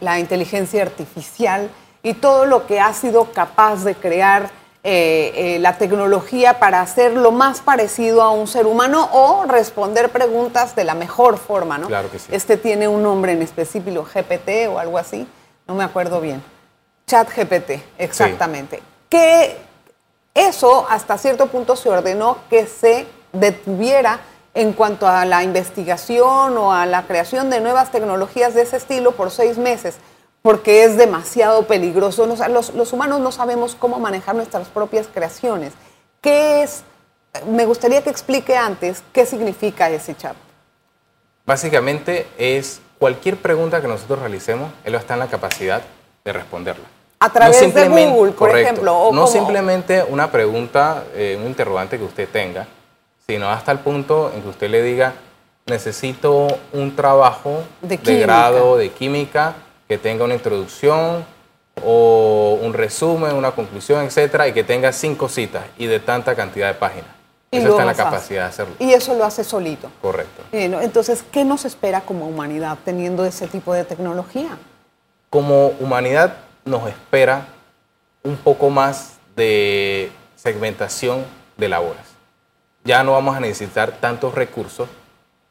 la, 0.00 0.18
inteligencia 0.18 0.82
artificial 0.82 1.70
y 2.02 2.14
todo 2.14 2.46
lo 2.46 2.66
que 2.66 2.80
ha 2.80 2.92
sido 2.92 3.32
capaz 3.32 3.84
de 3.84 3.94
crear 3.94 4.50
eh, 4.82 5.32
eh, 5.34 5.58
la 5.60 5.78
tecnología 5.78 6.58
para 6.58 6.80
hacer 6.80 7.12
lo 7.12 7.30
más 7.30 7.60
parecido 7.60 8.22
a 8.22 8.30
un 8.30 8.46
ser 8.46 8.66
humano 8.66 9.08
o 9.12 9.44
responder 9.44 10.10
preguntas 10.10 10.74
de 10.74 10.84
la 10.84 10.94
mejor 10.94 11.38
forma, 11.38 11.78
¿no? 11.78 11.86
Claro 11.88 12.10
que 12.10 12.18
sí. 12.18 12.26
Este 12.32 12.56
tiene 12.56 12.88
un 12.88 13.02
nombre 13.02 13.32
en 13.32 13.42
específico, 13.42 14.02
GPT 14.02 14.68
o 14.68 14.78
algo 14.78 14.98
así, 14.98 15.28
no 15.66 15.74
me 15.74 15.84
acuerdo 15.84 16.20
bien. 16.20 16.42
Chat 17.06 17.28
GPT, 17.34 17.82
exactamente. 17.98 18.82
Que 19.08 19.56
eso 20.34 20.86
hasta 20.88 21.18
cierto 21.18 21.46
punto 21.46 21.74
se 21.74 21.88
ordenó 21.88 22.38
que 22.50 22.66
se 22.66 23.06
detuviera 23.32 24.20
en 24.58 24.72
cuanto 24.72 25.06
a 25.06 25.24
la 25.24 25.44
investigación 25.44 26.58
o 26.58 26.72
a 26.72 26.84
la 26.84 27.06
creación 27.06 27.48
de 27.48 27.60
nuevas 27.60 27.92
tecnologías 27.92 28.54
de 28.54 28.62
ese 28.62 28.76
estilo 28.76 29.12
por 29.12 29.30
seis 29.30 29.56
meses, 29.56 29.94
porque 30.42 30.82
es 30.82 30.96
demasiado 30.96 31.68
peligroso. 31.68 32.26
Los, 32.26 32.74
los 32.74 32.92
humanos 32.92 33.20
no 33.20 33.30
sabemos 33.30 33.76
cómo 33.76 34.00
manejar 34.00 34.34
nuestras 34.34 34.66
propias 34.66 35.06
creaciones. 35.06 35.74
¿Qué 36.20 36.64
es? 36.64 36.82
Me 37.48 37.66
gustaría 37.66 38.02
que 38.02 38.10
explique 38.10 38.56
antes 38.56 39.04
qué 39.12 39.26
significa 39.26 39.90
ese 39.90 40.16
chat. 40.16 40.34
Básicamente 41.46 42.26
es 42.36 42.80
cualquier 42.98 43.36
pregunta 43.36 43.80
que 43.80 43.86
nosotros 43.86 44.18
realicemos, 44.18 44.72
él 44.82 44.96
está 44.96 45.14
en 45.14 45.20
la 45.20 45.28
capacidad 45.28 45.82
de 46.24 46.32
responderla. 46.32 46.84
A 47.20 47.30
través 47.30 47.72
de 47.72 47.88
Google, 47.88 48.32
por 48.32 48.58
ejemplo. 48.58 49.10
no 49.12 49.28
simplemente 49.28 50.02
una 50.02 50.32
pregunta, 50.32 51.04
eh, 51.14 51.38
un 51.40 51.46
interrogante 51.46 51.96
que 51.96 52.04
usted 52.04 52.28
tenga, 52.28 52.66
sino 53.30 53.50
hasta 53.50 53.72
el 53.72 53.80
punto 53.80 54.32
en 54.34 54.40
que 54.40 54.48
usted 54.48 54.70
le 54.70 54.82
diga, 54.82 55.12
necesito 55.66 56.46
un 56.72 56.96
trabajo 56.96 57.62
de, 57.82 57.98
grado 57.98 58.78
de 58.78 58.90
química 58.90 59.54
que 59.86 59.98
tenga 59.98 60.24
una 60.24 60.32
introducción 60.32 61.26
o 61.84 62.58
un 62.62 62.72
resumen, 62.72 63.34
una 63.34 63.50
conclusión, 63.50 64.02
etcétera, 64.02 64.48
y 64.48 64.54
que 64.54 64.64
tenga 64.64 64.94
cinco 64.94 65.28
citas 65.28 65.62
y 65.76 65.84
de 65.84 66.00
tanta 66.00 66.34
cantidad 66.34 66.68
de 66.68 66.74
páginas. 66.74 67.10
eso 67.50 67.68
está 67.68 67.82
en 67.82 67.86
la 67.88 67.94
capacidad 67.94 68.44
de 68.44 68.48
hacerlo. 68.48 68.74
Y 68.78 68.94
eso 68.94 69.12
lo 69.12 69.26
hace 69.26 69.44
solito. 69.44 69.90
Correcto. 70.00 70.44
Entonces, 70.50 71.22
¿qué 71.30 71.44
nos 71.44 71.66
espera 71.66 72.00
como 72.00 72.26
humanidad 72.26 72.78
teniendo 72.82 73.26
ese 73.26 73.46
tipo 73.46 73.74
de 73.74 73.84
tecnología? 73.84 74.56
Como 75.28 75.66
humanidad 75.80 76.32
nos 76.64 76.88
espera 76.88 77.46
un 78.22 78.38
poco 78.38 78.70
más 78.70 79.18
de 79.36 80.10
segmentación 80.34 81.26
de 81.58 81.68
labores. 81.68 82.07
Ya 82.88 83.04
no 83.04 83.12
vamos 83.12 83.36
a 83.36 83.40
necesitar 83.40 83.92
tantos 84.00 84.34
recursos 84.34 84.88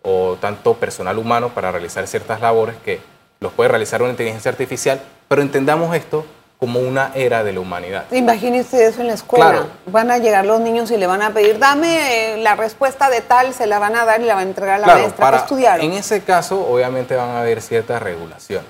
o 0.02 0.38
tanto 0.41 0.73
personal 0.73 1.19
humano 1.19 1.50
para 1.50 1.71
realizar 1.71 2.08
ciertas 2.08 2.41
labores 2.41 2.76
que 2.84 3.00
los 3.39 3.54
puede 3.54 3.69
realizar 3.69 4.02
una 4.02 4.10
inteligencia 4.10 4.50
artificial, 4.50 5.00
pero 5.28 5.43
entendamos 5.43 5.95
esto 5.95 6.26
como 6.58 6.80
una 6.80 7.12
era 7.13 7.43
de 7.43 7.54
la 7.54 7.60
humanidad. 7.60 8.06
Imagínese 8.12 8.88
eso 8.88 9.02
en 9.02 9.08
la 9.08 9.13
escuela. 9.13 9.67
Van 9.86 10.10
a 10.10 10.17
llegar 10.17 10.47
los 10.47 10.60
niños 10.62 10.89
y 10.89 10.97
le 10.97 11.06
van 11.06 11.21
a 11.21 11.32
pedir, 11.32 11.60
dame 11.60 12.34
eh, 12.34 12.38
la 12.38 12.56
respuesta 12.56 13.08
de 13.12 13.21
tal, 13.21 13.54
se 13.54 13.67
la 13.67 13.78
van 13.78 13.95
a 13.95 14.04
dar 14.04 14.19
y 14.19 14.26
la 14.26 14.34
va 14.34 14.39
a 14.39 14.43
entregar 14.43 14.78
a 14.78 14.80
la 14.80 14.88
maestra 14.88 15.17
para, 15.17 15.38
estudiar. 15.38 15.80
En 15.82 15.93
ese 15.93 16.23
caso, 16.23 16.60
obviamente 16.67 17.15
van 17.15 17.30
a 17.30 17.41
haber 17.41 17.62
ciertas 17.62 18.02
regulaciones. 18.02 18.65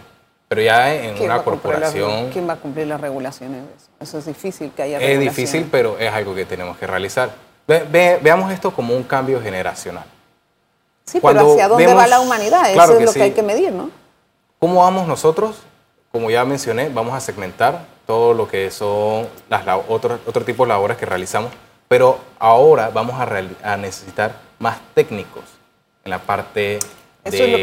Pero 0.49 0.62
ya 0.62 0.93
en 0.93 1.21
una 1.23 1.41
corporación... 1.41 2.32
¿Quién 2.32 2.49
va 2.49 2.53
a 2.53 2.58
cumplir 2.58 2.88
las 2.88 2.99
regulaciones 2.99 3.62
eso? 4.01 4.17
Es 4.17 4.25
difícil 4.25 4.73
que 4.75 4.82
haya 4.82 4.99
Es 4.99 5.21
difícil, 5.21 5.69
pero 5.71 5.97
es 5.97 6.12
algo 6.12 6.36
que 6.36 6.43
tenemos 6.43 6.77
que 6.77 6.86
realizar. 6.86 7.47
Veamos 7.67 8.51
esto 8.51 8.71
como 8.71 8.95
un 8.95 9.03
cambio 9.03 9.41
generacional. 9.41 10.06
Sí, 11.06 11.19
pero 11.21 11.53
¿hacia 11.53 11.67
dónde 11.67 11.93
va 11.93 12.08
la 12.08 12.19
humanidad? 12.19 12.71
eso 12.71 12.99
es 12.99 13.06
lo 13.06 13.13
que 13.13 13.23
hay 13.23 13.32
que 13.32 13.43
medir, 13.43 13.71
¿no? 13.71 13.89
¿Cómo 14.60 14.82
vamos 14.82 15.08
nosotros? 15.08 15.58
Como 16.12 16.30
ya 16.32 16.43
mencioné, 16.45 16.89
vamos 16.89 17.13
a 17.13 17.19
segmentar 17.19 17.86
todo 18.06 18.34
lo 18.34 18.47
que 18.47 18.71
son 18.71 19.27
las 19.49 19.63
otro, 19.88 20.19
otro 20.25 20.43
tipo 20.43 20.63
de 20.63 20.69
labores 20.69 20.97
que 20.97 21.06
realizamos, 21.06 21.51
pero 21.88 22.19
ahora 22.39 22.89
vamos 22.89 23.15
a, 23.15 23.73
a 23.73 23.77
necesitar 23.77 24.36
más 24.60 24.77
técnicos 24.93 25.43
en 26.03 26.12
la 26.12 26.19
parte 26.19 26.80
eso 27.34 27.43
es 27.43 27.51
lo 27.51 27.58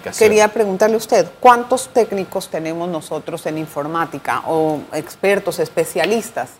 que 0.00 0.12
Quería 0.18 0.48
preguntarle 0.48 0.94
a 0.94 0.98
usted, 0.98 1.26
¿cuántos 1.40 1.88
técnicos 1.88 2.48
tenemos 2.48 2.88
nosotros 2.88 3.44
en 3.46 3.58
informática 3.58 4.42
o 4.46 4.80
expertos, 4.94 5.58
especialistas 5.58 6.50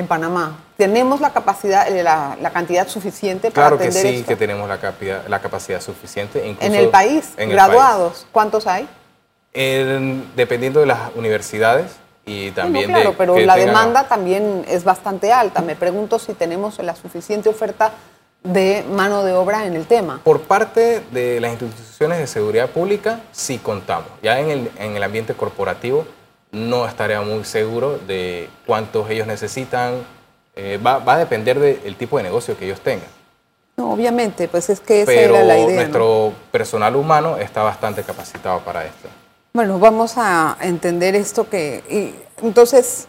en 0.00 0.06
Panamá? 0.06 0.58
¿Tenemos 0.76 1.20
la 1.20 1.32
capacidad, 1.32 1.88
eh, 1.88 2.02
la, 2.02 2.50
cantidad 2.52 2.88
suficiente 2.88 3.50
para 3.50 3.68
atender 3.68 3.92
Claro 3.92 4.08
que 4.08 4.18
sí, 4.18 4.24
que 4.24 4.36
tenemos 4.36 4.68
la, 4.68 4.78
capacidad, 4.78 5.26
la 5.28 5.40
capacidad 5.40 5.80
suficiente. 5.80 6.56
¿En 6.60 6.74
el 6.74 6.88
país? 6.88 7.34
¿Graduados? 7.36 8.26
¿Cuántos 8.32 8.66
hay? 8.66 8.88
dependiendo 10.36 10.78
de 10.78 10.86
las 10.86 11.10
universidades 11.16 11.90
y 12.24 12.52
también 12.52 12.88
claro, 12.88 13.16
pero 13.18 13.36
la 13.36 13.56
demanda 13.56 14.06
también 14.06 14.64
es 14.68 14.84
bastante 14.84 15.32
alta. 15.32 15.60
Me 15.60 15.74
pregunto 15.74 16.20
si 16.20 16.34
tenemos 16.34 16.78
la 16.78 16.94
suficiente 16.94 17.48
oferta 17.48 17.92
de 18.42 18.84
mano 18.90 19.24
de 19.24 19.32
obra 19.32 19.66
en 19.66 19.74
el 19.74 19.86
tema? 19.86 20.20
Por 20.24 20.42
parte 20.42 21.02
de 21.10 21.40
las 21.40 21.52
instituciones 21.52 22.18
de 22.18 22.26
seguridad 22.26 22.70
pública, 22.70 23.20
sí 23.32 23.58
contamos. 23.58 24.08
Ya 24.22 24.40
en 24.40 24.50
el, 24.50 24.70
en 24.78 24.96
el 24.96 25.02
ambiente 25.02 25.34
corporativo 25.34 26.06
no 26.52 26.86
estaría 26.86 27.20
muy 27.20 27.44
seguro 27.44 27.98
de 27.98 28.48
cuántos 28.66 29.08
ellos 29.10 29.26
necesitan. 29.26 30.04
Eh, 30.56 30.78
va, 30.84 30.98
va, 30.98 31.14
a 31.14 31.18
depender 31.18 31.58
del 31.58 31.96
tipo 31.96 32.16
de 32.16 32.24
negocio 32.24 32.56
que 32.58 32.66
ellos 32.66 32.80
tengan. 32.80 33.08
No, 33.76 33.92
obviamente, 33.92 34.48
pues 34.48 34.68
es 34.68 34.80
que 34.80 35.02
esa 35.02 35.12
era 35.12 35.42
la 35.42 35.58
idea. 35.58 35.76
Nuestro 35.76 36.32
personal 36.50 36.96
humano 36.96 37.38
está 37.38 37.62
bastante 37.62 38.02
capacitado 38.02 38.60
para 38.60 38.84
esto. 38.84 39.08
Bueno, 39.52 39.78
vamos 39.78 40.14
a 40.16 40.56
entender 40.60 41.14
esto 41.14 41.48
que... 41.48 41.82
Y, 41.88 42.44
entonces, 42.44 43.06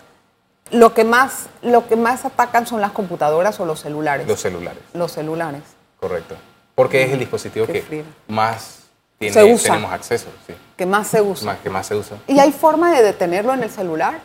lo 0.71 0.93
que 0.93 1.03
más 1.03 1.47
lo 1.61 1.87
que 1.87 1.95
más 1.95 2.25
atacan 2.25 2.65
son 2.65 2.81
las 2.81 2.91
computadoras 2.91 3.59
o 3.59 3.65
los 3.65 3.79
celulares. 3.81 4.27
Los 4.27 4.39
celulares. 4.39 4.81
Los 4.93 5.11
celulares. 5.11 5.63
Correcto. 5.99 6.35
Porque 6.75 7.03
es 7.03 7.11
el 7.11 7.19
dispositivo 7.19 7.67
que 7.67 8.03
más 8.27 8.80
tiene, 9.29 9.57
tenemos 9.57 9.91
acceso. 9.91 10.27
Sí. 10.47 10.53
Que 10.75 10.85
más 10.85 11.07
se 11.07 11.21
usa. 11.21 11.45
Más, 11.45 11.59
que 11.59 11.69
más 11.69 11.85
se 11.85 11.95
usa. 11.95 12.17
¿Y 12.27 12.39
hay 12.39 12.51
forma 12.51 12.91
de 12.91 13.03
detenerlo 13.03 13.53
en 13.53 13.63
el 13.63 13.69
celular? 13.69 14.19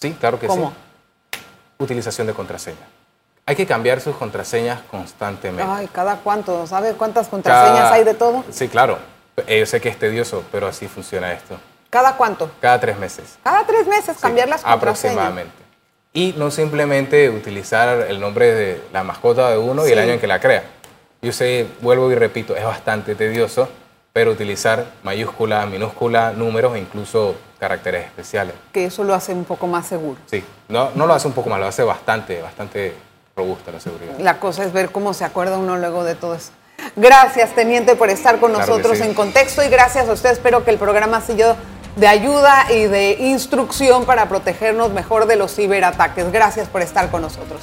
Sí, 0.00 0.16
claro 0.18 0.38
que 0.38 0.46
¿Cómo? 0.46 0.70
sí. 1.32 1.40
Utilización 1.78 2.26
de 2.26 2.32
contraseña. 2.32 2.86
Hay 3.46 3.56
que 3.56 3.66
cambiar 3.66 4.00
sus 4.00 4.16
contraseñas 4.16 4.80
constantemente. 4.90 5.70
Ay, 5.70 5.88
¿cada 5.92 6.16
cuánto? 6.16 6.66
¿Sabe 6.66 6.94
cuántas 6.94 7.28
contraseñas 7.28 7.92
hay 7.92 8.04
de 8.04 8.14
todo? 8.14 8.44
Sí, 8.50 8.68
claro. 8.68 8.98
Eh, 9.46 9.60
yo 9.60 9.66
sé 9.66 9.80
que 9.80 9.90
es 9.90 9.98
tedioso, 9.98 10.44
pero 10.50 10.66
así 10.66 10.88
funciona 10.88 11.32
esto. 11.32 11.58
¿Cada 11.90 12.16
cuánto? 12.16 12.50
Cada 12.60 12.80
tres 12.80 12.98
meses. 12.98 13.36
Cada 13.42 13.66
tres 13.66 13.86
meses 13.86 14.16
cambiar 14.18 14.48
las 14.48 14.62
contraseñas. 14.62 15.16
Aproximadamente. 15.16 15.64
Y 16.14 16.34
no 16.38 16.50
simplemente 16.50 17.28
utilizar 17.28 18.06
el 18.08 18.20
nombre 18.20 18.54
de 18.54 18.80
la 18.92 19.02
mascota 19.02 19.50
de 19.50 19.58
uno 19.58 19.86
y 19.86 19.92
el 19.92 19.98
año 19.98 20.12
en 20.12 20.20
que 20.20 20.26
la 20.26 20.40
crea. 20.40 20.64
Yo 21.20 21.32
sé, 21.32 21.66
vuelvo 21.80 22.10
y 22.10 22.14
repito, 22.14 22.54
es 22.56 22.64
bastante 22.64 23.14
tedioso, 23.14 23.68
pero 24.14 24.30
utilizar 24.30 24.86
mayúscula, 25.02 25.66
minúscula, 25.66 26.30
números 26.30 26.76
e 26.76 26.78
incluso 26.78 27.34
caracteres 27.58 28.06
especiales. 28.06 28.54
Que 28.72 28.84
eso 28.84 29.02
lo 29.02 29.12
hace 29.12 29.32
un 29.32 29.44
poco 29.44 29.66
más 29.66 29.88
seguro. 29.88 30.20
Sí, 30.26 30.44
no, 30.68 30.90
no 30.94 31.08
lo 31.08 31.14
hace 31.14 31.26
un 31.26 31.34
poco 31.34 31.50
más, 31.50 31.58
lo 31.58 31.66
hace 31.66 31.82
bastante, 31.82 32.40
bastante 32.40 32.94
robusta 33.34 33.72
la 33.72 33.80
seguridad. 33.80 34.16
La 34.20 34.38
cosa 34.38 34.62
es 34.62 34.72
ver 34.72 34.92
cómo 34.92 35.14
se 35.14 35.24
acuerda 35.24 35.58
uno 35.58 35.76
luego 35.78 36.04
de 36.04 36.14
todo 36.14 36.36
eso. 36.36 36.52
Gracias, 36.94 37.56
teniente, 37.56 37.96
por 37.96 38.08
estar 38.08 38.38
con 38.38 38.52
nosotros 38.52 39.00
en 39.00 39.14
contexto 39.14 39.64
y 39.64 39.68
gracias 39.68 40.08
a 40.08 40.12
usted. 40.12 40.30
Espero 40.30 40.64
que 40.64 40.70
el 40.70 40.78
programa 40.78 41.20
siga 41.20 41.56
de 41.96 42.06
ayuda 42.06 42.66
y 42.70 42.84
de 42.84 43.16
instrucción 43.18 44.04
para 44.04 44.28
protegernos 44.28 44.92
mejor 44.92 45.26
de 45.26 45.34
los 45.34 45.52
ciberataques. 45.52 46.30
Gracias 46.30 46.68
por 46.68 46.82
estar 46.82 47.10
con 47.10 47.22
nosotros. 47.22 47.62